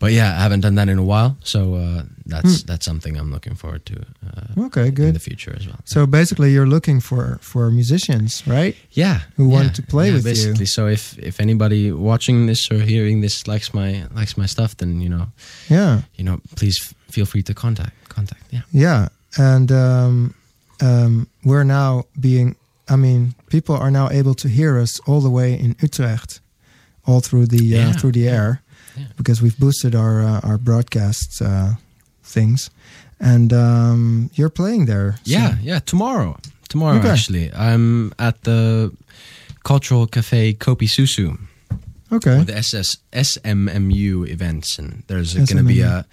But 0.00 0.12
yeah, 0.12 0.38
I 0.38 0.42
haven't 0.42 0.60
done 0.62 0.76
that 0.76 0.88
in 0.88 0.98
a 0.98 1.02
while, 1.02 1.36
so 1.42 1.74
uh, 1.74 2.02
that's 2.26 2.62
that's 2.62 2.84
something 2.84 3.16
I'm 3.18 3.30
looking 3.32 3.56
forward 3.56 3.84
to 3.86 3.94
uh, 4.26 4.66
Okay, 4.66 4.86
in 4.88 4.94
good. 4.94 5.14
the 5.14 5.18
future 5.20 5.52
as 5.58 5.66
well. 5.66 5.78
So 5.84 6.06
basically, 6.06 6.52
you're 6.52 6.68
looking 6.68 7.00
for 7.00 7.38
for 7.40 7.70
musicians, 7.70 8.42
right? 8.46 8.76
yeah 8.92 9.18
who 9.36 9.48
want 9.48 9.74
to 9.76 9.82
play 9.82 10.06
yeah, 10.08 10.14
with 10.14 10.24
you. 10.26 10.30
basically 10.32 10.66
so 10.66 10.86
if 10.86 11.18
if 11.18 11.40
anybody 11.40 11.90
watching 11.92 12.46
this 12.46 12.70
or 12.70 12.78
hearing 12.78 13.22
this 13.22 13.46
likes 13.48 13.74
my 13.74 14.04
likes 14.14 14.36
my 14.36 14.46
stuff 14.46 14.74
then 14.76 15.00
you 15.00 15.08
know 15.08 15.26
Yeah, 15.70 16.02
you 16.14 16.24
know 16.24 16.38
please 16.56 16.76
f- 16.80 16.94
feel 17.14 17.26
free 17.26 17.42
to 17.42 17.54
contact 17.54 17.92
contact 18.08 18.42
yeah 18.50 18.62
yeah. 18.72 19.08
And 19.36 19.70
um, 19.72 20.34
um, 20.80 21.26
we're 21.44 21.64
now 21.64 22.04
being. 22.20 22.56
I 22.90 22.96
mean, 22.96 23.34
people 23.50 23.74
are 23.76 23.90
now 23.90 24.08
able 24.10 24.34
to 24.34 24.48
hear 24.48 24.78
us 24.82 25.00
all 25.06 25.20
the 25.20 25.28
way 25.30 25.52
in 25.52 25.74
Utrecht, 25.82 26.40
all 27.04 27.20
through 27.20 27.46
the 27.46 27.58
uh, 27.58 27.78
Yeah, 27.78 27.92
through 27.92 28.12
the 28.12 28.28
air, 28.28 28.60
Yeah. 28.98 29.06
because 29.16 29.42
we've 29.42 29.58
boosted 29.58 29.94
our 29.94 30.22
uh, 30.22 30.40
our 30.48 30.58
broadcast 30.58 31.40
uh, 31.42 31.74
things, 32.22 32.70
and 33.20 33.52
um, 33.52 34.30
you're 34.34 34.50
playing 34.50 34.86
there. 34.86 35.12
so- 35.24 35.30
yeah 35.38 35.56
yeah 35.62 35.78
tomorrow 35.80 36.36
tomorrow 36.68 36.98
Okay. 36.98 37.10
actually 37.10 37.50
i'm 37.54 38.12
at 38.18 38.42
the 38.44 38.90
cultural 39.64 40.06
cafe 40.06 40.52
kopi 40.54 40.86
susu 40.88 41.38
Okay. 42.10 42.38
with 42.38 42.46
the 42.46 42.56
SS, 42.56 42.96
SMMU 43.12 44.26
events 44.28 44.78
and 44.78 45.02
there's 45.08 45.34
going 45.34 45.58
to 45.58 45.62
be 45.62 45.82
a 45.82 46.04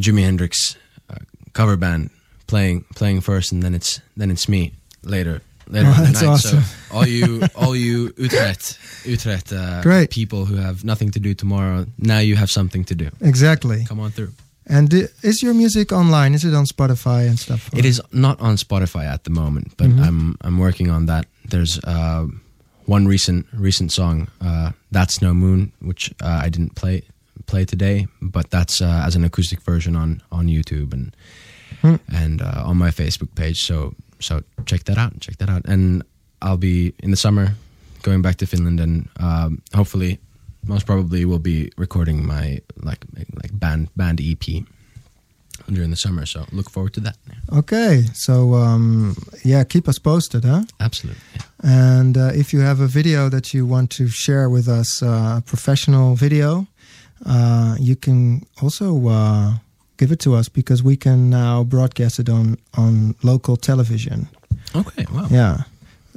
Jimi 0.00 0.22
Hendrix 0.24 0.76
uh, 1.08 1.14
cover 1.52 1.76
band 1.76 2.10
playing 2.48 2.84
playing 2.96 3.20
first 3.22 3.52
and 3.52 3.62
then 3.62 3.74
it's 3.74 4.00
then 4.16 4.30
it's 4.32 4.48
me 4.48 4.72
later 5.04 5.42
later 5.68 5.88
Oh, 5.88 5.94
the 5.94 6.02
that's 6.06 6.22
night 6.22 6.28
awesome. 6.30 6.62
so 6.62 6.94
all 6.96 7.06
you 7.06 7.42
all 7.54 7.74
you 7.76 8.12
Utrecht 8.16 8.78
Utrecht 9.04 9.52
uh, 9.52 9.82
Great. 9.82 10.10
people 10.10 10.44
who 10.46 10.56
have 10.56 10.84
nothing 10.84 11.10
to 11.12 11.20
do 11.20 11.34
tomorrow 11.34 11.86
now 11.98 12.18
you 12.20 12.36
have 12.36 12.50
something 12.50 12.84
to 12.84 12.94
do 12.94 13.08
Exactly. 13.20 13.84
come 13.88 14.00
on 14.00 14.10
through 14.12 14.32
And 14.68 14.92
is 15.22 15.42
your 15.42 15.54
music 15.54 15.92
online? 15.92 16.34
Is 16.34 16.44
it 16.44 16.52
on 16.54 16.64
Spotify 16.66 17.28
and 17.28 17.38
stuff? 17.38 17.70
It 17.72 17.84
is 17.84 18.00
not 18.10 18.40
on 18.40 18.56
Spotify 18.56 19.04
at 19.14 19.22
the 19.22 19.30
moment, 19.30 19.66
but 19.76 19.86
Mhm. 19.90 20.06
I'm 20.06 20.34
I'm 20.44 20.58
working 20.58 20.90
on 20.90 21.06
that. 21.06 21.24
There's 21.50 21.78
uh, 21.84 22.26
one 22.90 23.06
recent 23.10 23.46
recent 23.54 23.92
song, 23.92 24.26
uh, 24.40 24.70
"That's 24.90 25.20
No 25.22 25.32
Moon," 25.34 25.70
which 25.80 26.10
uh, 26.20 26.46
I 26.46 26.50
didn't 26.50 26.74
play 26.74 27.02
play 27.46 27.64
today, 27.64 28.06
but 28.20 28.50
that's 28.50 28.80
uh, 28.80 29.06
as 29.06 29.14
an 29.16 29.24
acoustic 29.24 29.60
version 29.70 29.96
on 29.96 30.20
on 30.30 30.48
YouTube 30.48 30.92
and 30.92 31.14
Hmm. 31.82 31.96
and 32.24 32.40
uh, 32.42 32.68
on 32.70 32.76
my 32.76 32.90
Facebook 32.90 33.30
page. 33.34 33.56
So 33.66 33.94
so 34.20 34.42
check 34.64 34.84
that 34.84 34.98
out. 34.98 35.20
Check 35.20 35.38
that 35.38 35.48
out. 35.48 35.62
And 35.66 36.02
I'll 36.42 36.56
be 36.56 36.94
in 37.02 37.10
the 37.10 37.16
summer 37.16 37.54
going 38.02 38.22
back 38.22 38.36
to 38.36 38.46
Finland, 38.46 38.80
and 38.80 39.08
um, 39.20 39.62
hopefully, 39.74 40.18
most 40.66 40.86
probably, 40.86 41.24
we'll 41.24 41.38
be 41.38 41.70
recording 41.76 42.26
my 42.26 42.60
like 42.82 43.04
like 43.34 43.58
band 43.58 43.88
band 43.96 44.20
EP 44.20 44.64
during 45.72 45.90
the 45.90 45.96
summer. 45.96 46.26
So 46.26 46.44
look 46.52 46.70
forward 46.70 46.94
to 46.94 47.00
that. 47.00 47.16
Okay, 47.52 48.04
so 48.14 48.54
um, 48.54 49.16
yeah, 49.44 49.64
keep 49.64 49.88
us 49.88 49.98
posted, 49.98 50.44
huh? 50.44 50.62
Absolutely. 50.80 51.20
Yeah. 51.34 51.42
And 51.62 52.16
uh, 52.16 52.30
if 52.34 52.52
you 52.52 52.60
have 52.60 52.80
a 52.80 52.86
video 52.86 53.28
that 53.28 53.54
you 53.54 53.66
want 53.66 53.90
to 53.92 54.08
share 54.08 54.48
with 54.48 54.68
us, 54.68 55.02
uh, 55.02 55.38
a 55.38 55.42
professional 55.44 56.14
video, 56.14 56.66
uh, 57.24 57.76
you 57.80 57.96
can 57.96 58.46
also 58.62 59.08
uh, 59.08 59.54
give 59.96 60.12
it 60.12 60.18
to 60.18 60.36
us 60.36 60.50
because 60.50 60.82
we 60.82 60.96
can 60.96 61.28
now 61.28 61.66
broadcast 61.66 62.18
it 62.18 62.28
on 62.28 62.56
on 62.70 63.14
local 63.20 63.56
television. 63.56 64.28
Okay. 64.72 65.06
Wow. 65.10 65.30
Ja, 65.30 65.66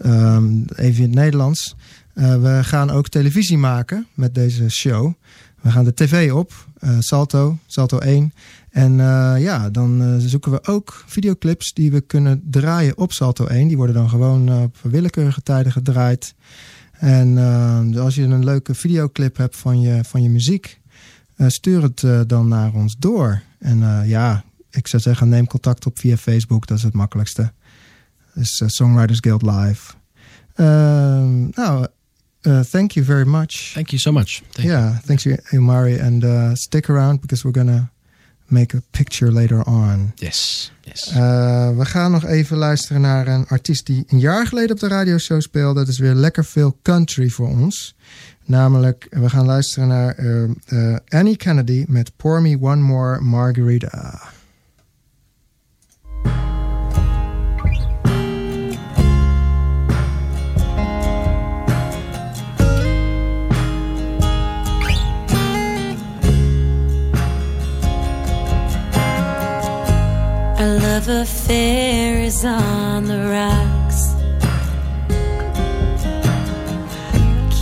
um, 0.06 0.66
even 0.76 1.04
in 1.04 1.10
het 1.10 1.20
Nederlands. 1.20 1.76
Eh, 2.14 2.42
we 2.42 2.60
gaan 2.64 2.90
ook 2.90 3.08
televisie 3.08 3.58
maken 3.58 4.08
met 4.14 4.36
deze 4.36 4.70
show. 4.70 5.14
We 5.62 5.72
gaan 5.72 5.84
de 5.84 5.94
tv 5.94 6.32
op, 6.32 6.52
eh, 6.80 6.96
Salto, 7.00 7.58
Salto 7.66 7.98
1. 7.98 8.34
En 8.70 9.00
eh, 9.00 9.36
ja, 9.38 9.70
dan 9.70 10.22
zoeken 10.22 10.52
we 10.52 10.66
ook 10.66 11.04
videoclips 11.06 11.74
die 11.74 11.92
we 11.92 12.02
kunnen 12.02 12.42
draaien 12.50 12.98
op 12.98 13.12
Salto 13.12 13.46
1. 13.46 13.68
Die 13.68 13.78
worden 13.78 13.96
dan 13.96 14.10
gewoon 14.10 14.62
op 14.62 14.78
willekeurige 14.82 15.42
tijden 15.42 15.72
gedraaid. 15.72 16.36
En 16.92 17.38
eh, 17.38 18.02
als 18.02 18.16
je 18.16 18.24
een 18.24 18.44
leuke 18.44 18.76
videoclip 18.76 19.38
hebt 19.38 19.58
van 19.58 19.82
je, 19.82 20.04
van 20.04 20.24
je 20.24 20.30
muziek, 20.30 20.80
stuur 21.48 21.82
het 21.82 22.30
dan 22.30 22.48
naar 22.48 22.74
ons 22.74 22.96
door. 23.00 23.42
En 23.60 23.84
eh, 23.84 24.10
ja, 24.10 24.44
ik 24.72 24.88
zou 24.88 25.02
zeggen, 25.02 25.30
neem 25.30 25.48
contact 25.48 25.86
op 25.86 26.00
via 26.00 26.18
Facebook. 26.18 26.68
Dat 26.68 26.78
is 26.78 26.84
het 26.84 26.94
makkelijkste. 26.94 27.52
Dus 28.34 28.60
eh, 28.60 28.68
Songwriters 28.68 29.20
Guild 29.20 29.42
Live. 29.42 29.94
Ehm, 30.56 31.50
nou, 31.50 31.88
uh, 32.42 32.60
thank 32.60 32.92
you 32.92 33.06
very 33.06 33.28
much. 33.28 33.72
Thank 33.74 33.90
you 33.90 34.02
so 34.02 34.12
much. 34.12 34.42
Thank 34.50 34.68
you. 34.68 34.94
thanks, 35.06 35.26
Umari. 35.52 36.00
And 36.00 36.24
uh, 36.24 36.54
stick 36.54 36.90
around 36.90 37.22
because 37.22 37.44
we're 37.44 37.64
gonna 37.64 37.92
make 38.46 38.78
a 38.78 38.82
picture 38.92 39.32
later 39.32 39.64
on. 39.64 40.12
Yes. 40.16 40.72
Yes. 40.82 41.12
Uh, 41.16 41.78
we 41.78 41.86
gaan 41.86 42.12
nog 42.12 42.26
even 42.26 42.58
luisteren 42.58 43.02
naar 43.02 43.28
een 43.28 43.48
artiest 43.48 43.86
die 43.86 44.04
een 44.08 44.20
jaar 44.20 44.48
geleden 44.48 44.72
op 44.72 44.80
de 44.80 44.88
radioshow 44.88 45.42
speelde. 45.42 45.80
Dat 45.80 45.88
is 45.88 46.00
weer 46.00 46.14
lekker 46.14 46.46
veel 46.46 46.80
country 46.84 47.30
voor 47.30 47.48
ons. 47.48 47.96
Namelijk, 48.50 49.08
we 49.10 49.30
gaan 49.30 49.46
luisteren 49.46 49.88
naar 49.88 50.20
uh, 50.20 50.50
uh, 50.70 50.98
Annie 51.08 51.38
Kennedy 51.38 51.86
met 51.88 52.12
Pour 52.16 52.42
Me 52.42 52.58
One 52.62 52.82
More 52.82 53.22
Margarita. 53.22 54.20
Our 70.58 70.80
love 70.80 71.10
is 72.26 72.44
on 72.44 73.06
the 73.06 73.30
rocks. 73.32 73.69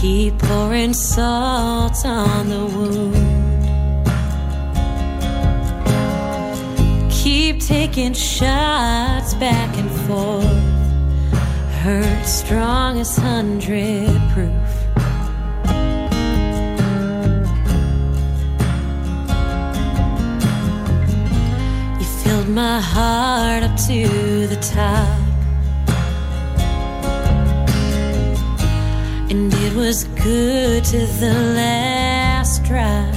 Keep 0.07 0.39
pouring 0.39 0.93
salt 0.93 2.05
on 2.05 2.47
the 2.47 2.65
wound. 2.65 3.13
Keep 7.11 7.59
taking 7.59 8.13
shots 8.13 9.33
back 9.33 9.75
and 9.75 9.91
forth. 10.07 10.45
Hurt 11.81 12.25
strong 12.25 12.99
as 13.01 13.17
hundred 13.17 14.07
proof. 14.31 14.69
You 21.99 22.07
filled 22.23 22.47
my 22.47 22.79
heart 22.79 23.63
up 23.63 23.75
to 23.87 24.47
the 24.47 24.55
top. 24.73 25.26
And 29.29 29.53
it 29.53 29.75
was 29.75 30.05
good 30.23 30.85
to 30.85 30.99
the 31.19 31.33
last 31.53 32.63
drop. 32.63 33.13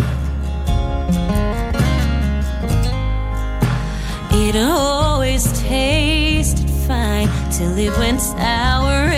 It 4.33 4.57
always 4.57 5.45
tasted 5.61 6.69
fine 6.89 7.29
till 7.53 7.79
it 7.79 7.97
went 7.97 8.21
sour 8.21 9.09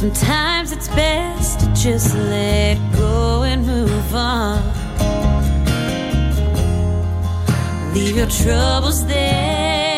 Sometimes 0.00 0.72
it's 0.72 0.88
best 0.88 1.60
to 1.60 1.66
just 1.74 2.14
let 2.14 2.78
go 2.96 3.42
and 3.42 3.66
move 3.66 4.14
on. 4.14 4.62
Leave 7.92 8.16
your 8.16 8.26
troubles 8.28 9.04
there 9.04 9.89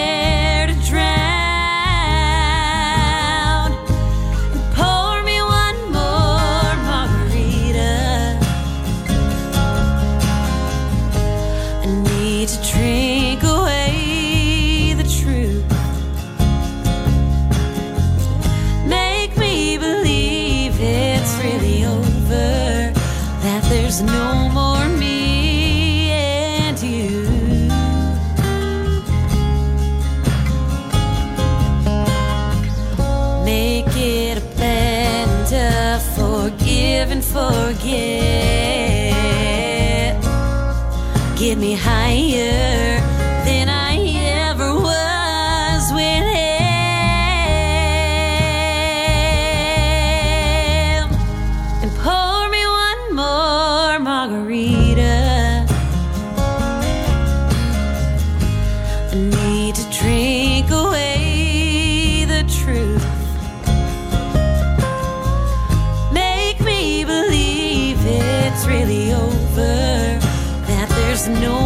there's 71.25 71.41
no 71.41 71.62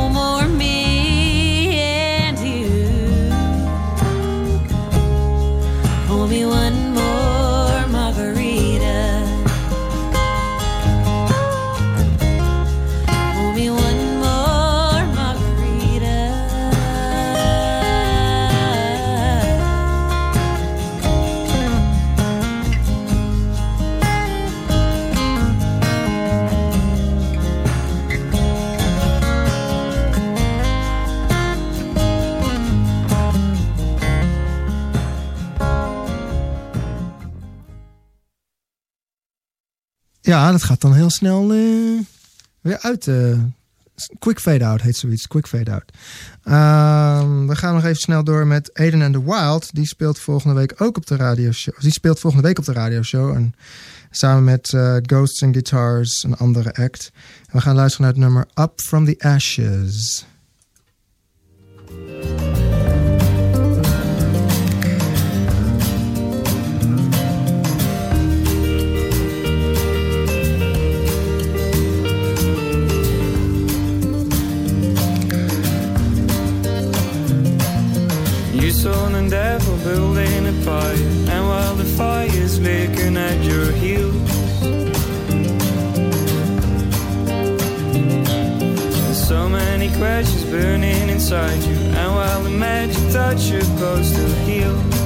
Ja, 40.26 40.50
dat 40.50 40.62
gaat 40.62 40.80
dan 40.80 40.94
heel 40.94 41.10
snel 41.10 41.52
eh, 41.52 42.00
weer 42.60 42.78
uit. 42.80 43.06
eh. 43.06 43.38
quick 44.18 44.40
fade-out 44.40 44.80
heet 44.82 44.96
zoiets. 44.96 45.26
Quick 45.26 45.46
fade-out. 45.46 45.92
Ehm, 46.42 47.46
we 47.46 47.56
gaan 47.56 47.74
nog 47.74 47.84
even 47.84 47.96
snel 48.00 48.24
door 48.24 48.46
met 48.46 48.74
Aiden 48.74 49.02
and 49.02 49.12
the 49.12 49.24
Wild. 49.24 49.74
Die 49.74 49.86
speelt 49.86 50.18
volgende 50.18 50.54
week 50.54 50.74
ook 50.82 50.96
op 50.96 51.06
de 51.06 51.16
radioshow. 51.16 51.80
Die 51.80 51.90
speelt 51.92 52.20
volgende 52.20 52.46
week 52.46 52.58
op 52.58 52.64
de 52.64 52.72
radioshow. 52.72 53.34
En 53.34 53.54
samen 54.10 54.44
met 54.44 54.72
eh, 54.72 54.96
Ghosts 55.02 55.42
and 55.42 55.52
Guitars, 55.52 56.22
een 56.22 56.36
andere 56.36 56.74
act. 56.74 57.10
We 57.52 57.60
gaan 57.60 57.74
luisteren 57.74 58.06
naar 58.06 58.14
het 58.14 58.24
nummer 58.24 58.46
Up 58.54 58.80
From 58.80 59.04
The 59.04 59.16
Ashes. 59.18 60.26
Saw 78.86 79.08
the 79.08 79.28
devil 79.28 79.76
building 79.78 80.46
a 80.46 80.52
fire, 80.62 80.94
and 80.94 81.48
while 81.48 81.74
the 81.74 81.84
fire's 81.98 82.60
licking 82.60 83.16
at 83.16 83.42
your 83.42 83.72
heels, 83.72 84.30
there's 88.94 89.28
so 89.28 89.48
many 89.48 89.88
questions 89.96 90.44
burning 90.44 91.08
inside 91.08 91.60
you, 91.64 91.74
and 91.74 92.14
while 92.14 92.42
the 92.44 92.50
magic 92.50 93.12
touch 93.12 93.50
your 93.50 93.62
close 93.76 94.12
to 94.12 94.28
heal. 94.46 95.05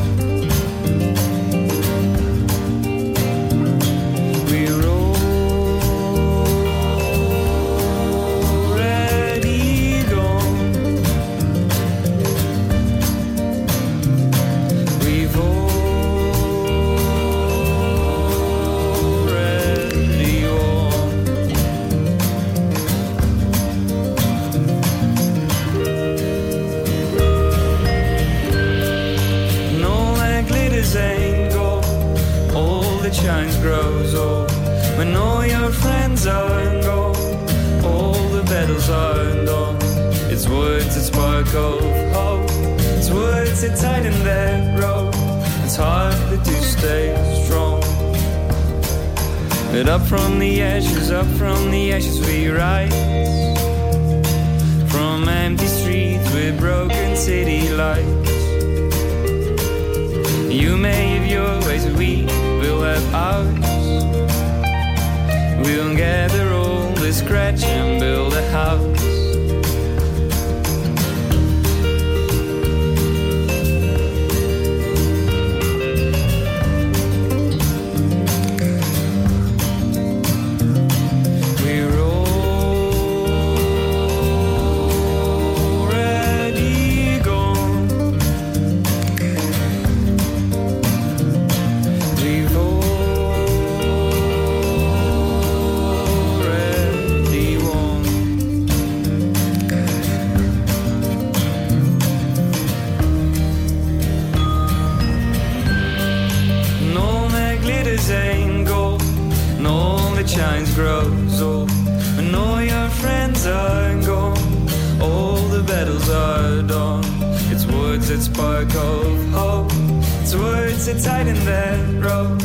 Words 120.90 121.04
that 121.04 121.10
tighten 121.10 121.44
that 121.44 122.04
rope. 122.04 122.38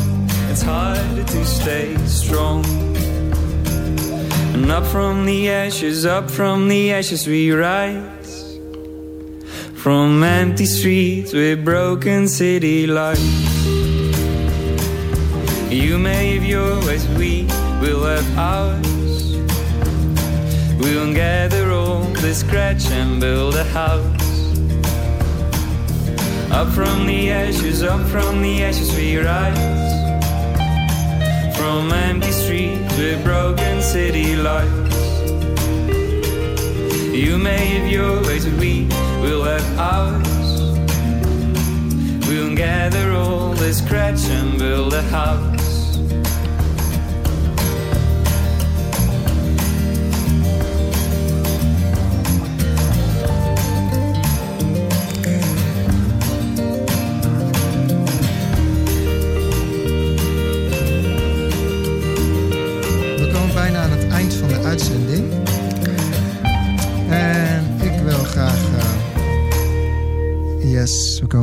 It's 0.50 0.62
harder 0.62 1.24
to 1.24 1.44
stay 1.44 1.96
strong. 2.06 2.64
And 4.54 4.70
up 4.70 4.86
from 4.86 5.26
the 5.26 5.50
ashes, 5.50 6.06
up 6.06 6.30
from 6.30 6.68
the 6.68 6.92
ashes 6.92 7.26
we 7.26 7.52
rise. 7.52 8.58
From 9.74 10.22
empty 10.22 10.66
streets 10.66 11.32
with 11.32 11.64
broken 11.64 12.28
city 12.28 12.86
lights. 12.86 13.20
You 15.70 15.98
may 15.98 16.34
have 16.34 16.44
your 16.44 16.80
ways, 16.86 17.06
we 17.18 17.44
will 17.80 18.04
have 18.04 18.38
ours. 18.38 19.36
We'll 20.78 21.12
gather 21.14 21.70
all 21.70 22.04
the 22.22 22.34
scratch 22.34 22.86
and 22.90 23.20
build 23.20 23.54
a 23.54 23.64
house. 23.64 24.15
Up 26.50 26.68
from 26.68 27.06
the 27.06 27.30
ashes, 27.30 27.82
up 27.82 28.06
from 28.08 28.40
the 28.42 28.62
ashes 28.62 28.94
we 28.96 29.18
rise. 29.18 29.92
From 31.56 31.92
empty 31.92 32.30
streets 32.30 32.96
with 32.96 33.22
broken 33.24 33.82
city 33.82 34.36
lights. 34.36 34.96
You 37.12 37.38
may 37.38 37.66
have 37.76 37.90
your 37.90 38.22
ways, 38.22 38.44
but 38.44 38.58
we 38.60 38.86
will 39.20 39.44
have 39.44 39.78
ours. 39.78 40.78
We'll 42.28 42.54
gather 42.54 43.12
all 43.12 43.52
the 43.52 43.72
scratch 43.72 44.24
and 44.28 44.58
build 44.58 44.94
a 44.94 45.02
house. 45.02 45.55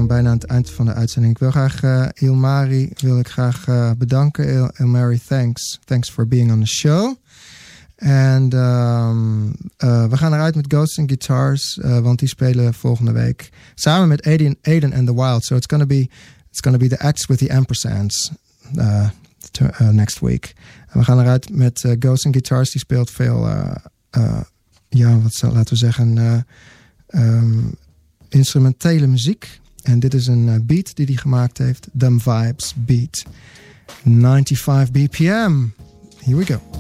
Bijna 0.08 0.30
aan 0.30 0.36
het 0.36 0.46
eind 0.46 0.70
van 0.70 0.86
de 0.86 0.94
uitzending. 0.94 1.34
Ik 1.34 1.40
wil 1.40 1.52
graag 1.52 1.84
eh 1.84 2.08
Ilmari 2.14 2.92
wil 2.96 3.20
ik 3.20 3.28
graag 3.28 3.68
eh, 3.68 3.92
bedanken. 3.98 4.48
Il 4.48 4.72
Ilmari, 4.78 5.20
thanks. 5.28 5.80
Thanks 5.86 6.10
for 6.10 6.28
being 6.28 6.52
on 6.52 6.60
the 6.60 6.68
show. 6.68 7.16
En 7.96 8.50
ehm, 8.50 9.46
eh, 9.78 10.06
we 10.06 10.18
gaan 10.18 10.34
eruit 10.34 10.56
met 10.56 10.66
Ghosts 10.68 11.00
and 11.00 11.08
Guitars, 11.08 11.80
want 11.82 12.20
die 12.20 12.28
spelen 12.28 12.74
volgende 12.74 13.12
week 13.12 13.50
samen 13.76 14.08
met 14.08 14.26
Aiden, 14.26 14.58
Aiden 14.62 14.94
and 14.94 15.06
the 15.08 15.16
Wild. 15.16 15.44
So 15.44 15.56
it's 15.56 15.68
gonna 15.70 15.86
be 15.86 16.10
it's 16.50 16.60
gonna 16.62 16.78
be 16.78 16.88
the 16.88 17.00
acts 17.00 17.26
with 17.26 17.38
the 17.38 17.54
ampersands 17.54 18.32
uh, 18.76 19.10
uh, 19.62 19.90
next 19.90 20.20
week. 20.20 20.54
We 20.92 21.04
gaan 21.04 21.20
eruit 21.20 21.50
met 21.50 21.96
Ghosts 22.00 22.26
and 22.26 22.36
Guitars. 22.36 22.72
Die 22.72 22.82
speelt 22.82 23.12
veel, 23.12 23.48
ja, 24.94 25.20
wat 25.20 25.34
zou, 25.34 25.54
laten 25.54 25.74
we 25.74 25.80
zeggen, 25.80 26.18
eh, 26.18 26.40
ehm, 27.08 27.66
instrumentele 28.30 29.08
muziek. 29.08 29.62
En 29.84 30.00
dit 30.00 30.14
is 30.14 30.28
een 30.28 30.50
eh, 30.50 30.56
beat 30.62 30.96
die 30.96 31.06
hij 31.06 31.16
gemaakt 31.16 31.58
heeft. 31.58 31.88
Them 31.98 32.22
Vibes 32.22 32.74
Beat. 32.78 33.24
95 34.04 34.92
BPM. 34.92 35.68
Here 36.20 36.38
we 36.38 36.46
go. 36.46 36.73